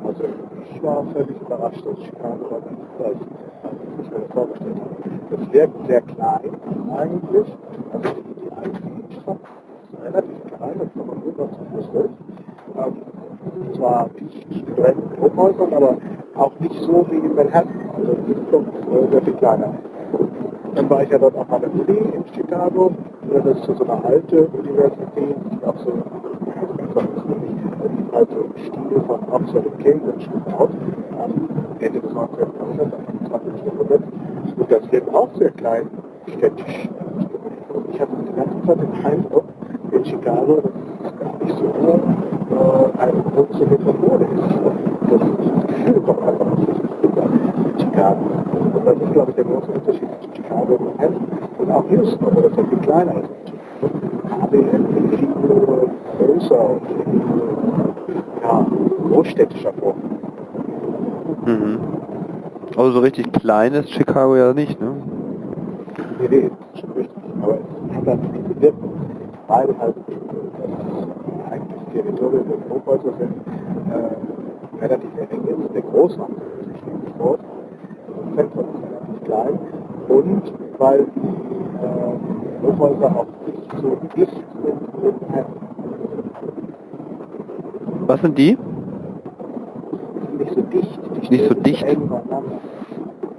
Also 0.04 0.22
ich 0.70 0.82
war 0.82 1.04
völlig 1.12 1.40
überrascht, 1.40 1.84
dass 1.84 2.04
Chicago 2.04 2.50
war 2.50 2.60
ganz 2.60 2.78
gleich, 2.98 3.16
als 3.62 3.74
ich 3.82 4.10
mir 4.10 4.20
das 4.20 4.32
vorgestellt 4.32 4.76
habe. 4.76 5.36
Das 5.36 5.52
wirkt 5.52 5.86
sehr 5.86 6.00
klein 6.02 6.50
eigentlich. 6.96 7.56
Also 7.92 8.08
die, 8.10 8.52
Einstiegsstadt 8.52 9.38
ist 9.82 10.02
relativ 10.04 10.44
klein, 10.46 10.53
das 10.78 10.88
kann 10.92 11.06
man 11.06 11.22
noch 11.36 11.50
zu 11.52 11.64
Fuß. 11.72 12.08
Ähm, 12.76 12.96
zwar 13.74 14.08
nicht 14.50 14.66
direkt 14.76 14.98
in 14.98 15.22
Hochhäusern, 15.22 15.74
aber 15.74 15.96
auch 16.36 16.52
nicht 16.60 16.80
so 16.82 17.06
wie 17.10 17.16
in 17.16 17.34
Manhattan. 17.34 17.90
Also 17.96 18.14
die 18.26 18.32
ist 18.32 18.42
doch 18.50 18.62
äh, 18.62 19.10
sehr 19.10 19.22
viel 19.22 19.34
kleiner. 19.34 19.74
Dann 20.74 20.90
war 20.90 21.02
ich 21.02 21.10
ja 21.10 21.18
dort 21.18 21.36
auch 21.36 21.48
an 21.48 21.60
der 21.60 21.72
Uni 21.72 21.98
in 21.98 22.24
Chicago. 22.34 22.90
Das 23.32 23.44
ist 23.44 23.64
so 23.64 23.84
eine 23.84 24.04
alte 24.04 24.46
Universität, 24.48 25.36
die 25.50 25.64
auch 25.64 25.78
so, 25.78 25.92
also 25.92 26.74
ganz 26.76 26.96
anders 26.96 27.24
nämlich, 27.28 27.50
die 27.52 28.16
halt 28.16 28.30
so 28.30 28.40
im 28.40 28.56
Stil 28.56 29.00
von 29.06 29.20
Oxford 29.30 29.66
und 29.66 29.78
Cambridge 29.78 30.28
gebaut, 30.30 30.70
am 31.22 31.48
Ende 31.78 32.00
des 32.00 32.12
19. 32.12 32.38
Jahrhunderts, 32.58 32.92
am 32.94 33.26
20. 33.28 33.64
Jahrhundert. 33.64 34.02
Und 34.56 34.72
das 34.72 34.92
wird 34.92 35.14
auch 35.14 35.28
sehr 35.36 35.50
klein, 35.50 35.88
städtisch. 36.36 36.88
Ich 37.92 38.00
hatte 38.00 38.12
die 38.28 38.34
ganze 38.34 38.66
Zeit 38.66 38.78
den 38.80 39.04
Eindruck, 39.04 39.44
in 40.04 40.10
Chicago, 40.10 40.60
dass 40.60 41.12
es 41.12 41.18
gar 41.18 41.44
nicht 41.44 41.58
so 41.58 41.64
äh, 42.54 43.02
eine 43.02 43.22
große 43.22 43.66
Metropole 43.66 44.24
ist. 44.24 44.42
Das, 45.10 45.20
das 45.20 45.66
Gefühl 45.66 46.00
kommt 46.00 46.22
einfach 46.22 46.46
in 46.46 47.78
Chicago. 47.78 48.24
Und 48.74 48.86
das 48.86 48.96
ist, 48.96 49.12
glaube 49.12 49.30
ich, 49.30 49.36
der 49.36 49.44
große 49.44 49.70
Unterschied 49.72 50.08
zwischen 50.20 50.34
Chicago 50.34 50.74
und 50.74 50.84
Manhattan. 50.84 51.26
Und 51.58 51.70
auch 51.70 51.90
Houston, 51.90 52.26
obwohl 52.26 52.42
das 52.42 52.56
ja 52.56 52.64
viel 52.64 52.78
kleiner 52.78 53.12
ist. 53.12 53.30
Aber 54.40 54.54
irgendwie 54.54 55.16
viel 55.16 55.28
größer 56.18 56.70
und 56.70 56.82
ja, 58.42 58.66
großstädtischer 59.08 59.72
vor. 59.80 59.94
Mhm. 61.46 61.78
Aber 62.76 62.90
so 62.90 63.00
richtig 63.00 63.32
klein 63.32 63.74
ist 63.74 63.90
Chicago 63.90 64.36
ja 64.36 64.52
nicht, 64.52 64.80
ne? 64.80 64.92
Nee, 66.20 66.28
nee, 66.28 66.50
das 66.50 66.74
ist 66.74 66.80
schon 66.80 66.90
richtig. 66.92 67.22
Aber 67.42 67.54
es 67.54 67.96
hat 67.96 68.06
halt 68.06 68.43
weil 69.54 69.74
halt 69.78 69.94
das 69.96 71.52
eigentlich 71.52 71.82
Territorium 71.92 72.44
des 72.48 72.58
Hochhäusers 72.70 73.16
sind, 73.18 73.34
äh, 73.92 74.84
relativ 74.84 75.10
eng 75.18 75.44
ist, 75.44 75.74
der 75.74 75.82
Großraum 75.82 76.30
ist 76.60 77.04
nicht 77.04 77.18
groß, 77.18 77.38
das 77.38 78.36
Zentrum 78.36 78.64
ist 78.64 78.82
relativ 78.82 79.24
klein 79.24 79.58
und 80.08 80.52
weil 80.78 81.06
die 81.14 81.20
äh, 81.86 82.66
Hochhäuser 82.66 83.06
auch 83.16 83.26
nicht 83.46 83.70
so 83.80 83.96
dicht 84.16 84.44
sind 84.64 85.30
Manhattan. 85.30 85.52
Was 88.06 88.20
sind 88.20 88.36
die? 88.36 88.58
nicht 90.36 90.54
so 90.54 90.62
dicht. 90.62 91.00
Die 91.22 91.30
Nicht 91.30 91.48
so 91.48 91.54
dicht. 91.54 91.86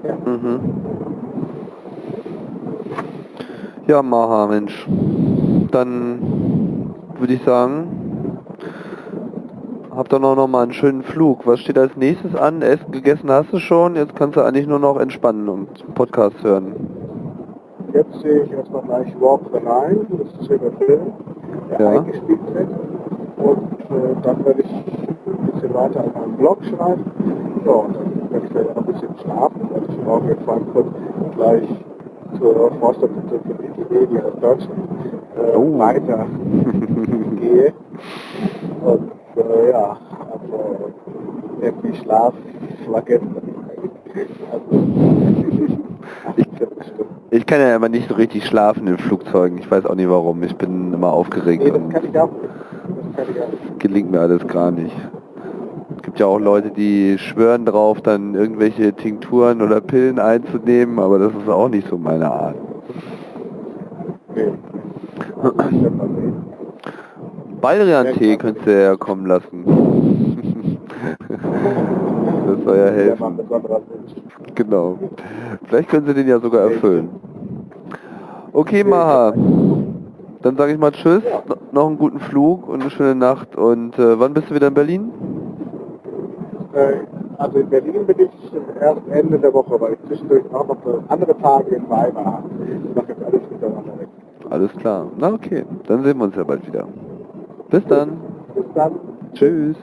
Ja. 0.03 0.15
Mhm. 0.25 0.59
Ja, 3.87 4.01
Maha, 4.01 4.47
Mensch. 4.47 4.87
Dann 5.71 6.93
würde 7.19 7.33
ich 7.33 7.43
sagen, 7.43 8.39
habt 9.95 10.13
ihr 10.13 10.19
noch, 10.19 10.35
noch 10.35 10.47
mal 10.47 10.63
einen 10.63 10.73
schönen 10.73 11.03
Flug. 11.03 11.45
Was 11.47 11.59
steht 11.59 11.77
als 11.77 11.95
nächstes 11.95 12.35
an? 12.35 12.61
Essen 12.61 12.91
gegessen 12.91 13.29
hast 13.31 13.51
du 13.51 13.59
schon. 13.59 13.95
Jetzt 13.95 14.15
kannst 14.15 14.35
du 14.35 14.41
eigentlich 14.41 14.67
nur 14.67 14.79
noch 14.79 14.99
entspannen 14.99 15.47
und 15.49 15.95
Podcast 15.95 16.35
hören. 16.43 16.75
Jetzt 17.93 18.19
sehe 18.21 18.43
ich 18.43 18.51
erstmal 18.51 18.81
gleich 18.83 19.15
Walk 19.21 19.41
the 19.53 19.59
Line, 19.59 20.05
das 20.09 20.27
ist 20.41 20.47
hier 20.47 20.57
der 20.57 20.71
Film, 20.73 21.13
der 21.71 21.79
Ja. 21.79 21.89
eingespielt 21.99 22.39
wird. 22.53 22.67
Und 23.37 23.79
äh, 23.79 24.15
dann 24.21 24.45
werde 24.45 24.61
ich 24.61 24.71
ein 24.73 25.51
bisschen 25.53 25.73
weiter 25.73 26.01
an 26.01 26.11
meinem 26.13 26.35
Blog 26.35 26.57
schreiben. 26.65 27.05
Ja, 27.65 27.71
und 27.71 27.95
dann 27.95 28.31
werde 28.31 28.45
ich 28.45 28.51
vielleicht 28.51 28.69
auch 28.71 28.77
ein 28.77 28.85
bisschen 28.85 29.15
schlafen, 29.23 29.69
weil 29.71 29.81
ich 29.89 30.03
morgen 30.03 30.29
in 30.29 30.39
Frankfurt 30.41 30.85
gleich 31.37 31.69
zur 32.37 32.71
Forsterbitte 32.81 33.39
für 33.47 33.63
Wikipedia 33.63 34.23
aus 34.25 34.39
Deutschland 34.41 34.89
Oh. 35.37 35.77
weiter 35.77 36.25
gehe. 37.39 37.73
Und 38.83 39.11
äh, 39.35 39.71
ja, 39.71 39.97
aber 40.33 40.91
irgendwie 41.61 41.95
Schlaf 41.95 42.33
war 42.87 43.01
gestern. 43.01 43.35
Also, 44.51 44.83
18 46.27 46.47
Stunden. 46.55 47.15
Ich 47.31 47.45
kann 47.45 47.59
ja 47.59 47.75
immer 47.75 47.89
nicht 47.89 48.07
so 48.07 48.15
richtig 48.15 48.45
schlafen 48.45 48.87
in 48.87 48.97
Flugzeugen. 48.97 49.57
Ich 49.57 49.69
weiß 49.69 49.85
auch 49.85 49.95
nicht 49.95 50.09
warum. 50.09 50.41
Ich 50.43 50.55
bin 50.55 50.93
immer 50.93 51.11
aufgeregt 51.11 51.63
Nee, 51.63 51.71
das 51.71 51.89
kann 51.89 52.09
ich 52.09 52.19
auch. 52.19 52.29
Das 52.29 53.15
kann 53.15 53.35
ich 53.35 53.41
auch 53.41 53.65
gelingt 53.85 54.09
mir 54.09 54.19
alles 54.19 54.47
gar 54.47 54.71
nicht. 54.71 54.95
Es 55.95 56.01
gibt 56.01 56.19
ja 56.19 56.25
auch 56.25 56.39
Leute, 56.39 56.71
die 56.71 57.19
schwören 57.19 57.65
drauf, 57.65 58.01
dann 58.01 58.33
irgendwelche 58.33 58.93
Tinkturen 58.93 59.61
oder 59.61 59.79
Pillen 59.79 60.17
einzunehmen, 60.17 60.97
aber 60.97 61.19
das 61.19 61.31
ist 61.33 61.47
auch 61.47 61.69
nicht 61.69 61.87
so 61.87 61.97
meine 61.99 62.31
Art. 62.31 62.55
Nee. 64.33 64.53
Baldrian-Tee 67.61 68.37
könntest 68.37 68.65
du 68.67 68.83
ja 68.83 68.95
kommen 68.95 69.25
lassen. 69.27 69.63
das 72.47 72.63
soll 72.63 72.77
ja 72.77 72.85
helfen. 72.91 73.39
Genau. 74.55 74.97
Vielleicht 75.67 75.89
können 75.89 76.05
sie 76.07 76.13
den 76.13 76.27
ja 76.27 76.39
sogar 76.39 76.61
erfüllen. 76.71 77.09
Okay, 78.53 78.83
Maha. 78.83 79.33
Dann 80.41 80.55
sage 80.57 80.73
ich 80.73 80.77
mal 80.77 80.91
Tschüss, 80.91 81.23
no- 81.47 81.55
noch 81.71 81.87
einen 81.87 81.97
guten 81.97 82.19
Flug 82.19 82.67
und 82.69 82.81
eine 82.81 82.91
schöne 82.91 83.15
Nacht. 83.15 83.55
Und 83.55 83.97
äh, 83.97 84.19
wann 84.19 84.33
bist 84.33 84.49
du 84.49 84.55
wieder 84.55 84.67
in 84.67 84.73
Berlin? 84.75 85.11
Äh, 86.73 86.99
Also 87.37 87.59
in 87.59 87.69
Berlin 87.69 88.05
bin 88.05 88.15
ich 88.19 88.29
erst 88.79 89.01
Ende 89.09 89.39
der 89.39 89.53
Woche, 89.53 89.79
weil 89.81 89.93
ich 89.93 89.99
zwischendurch 90.07 90.43
auch 90.53 90.67
noch 90.67 90.77
andere 91.09 91.35
Tage 91.37 91.75
in 91.75 91.89
Weimar 91.89 92.43
mache 92.95 93.07
jetzt 93.09 93.23
alles 93.23 93.41
miteinander 93.51 93.99
weg. 93.99 94.07
Alles 94.49 94.71
klar. 94.77 95.11
Na 95.17 95.33
okay, 95.33 95.65
dann 95.87 96.03
sehen 96.03 96.17
wir 96.17 96.25
uns 96.25 96.35
ja 96.35 96.43
bald 96.43 96.65
wieder. 96.67 96.87
Bis 97.69 97.85
dann. 97.85 98.21
Bis 98.53 98.65
dann. 98.73 98.93
Tschüss. 99.33 99.77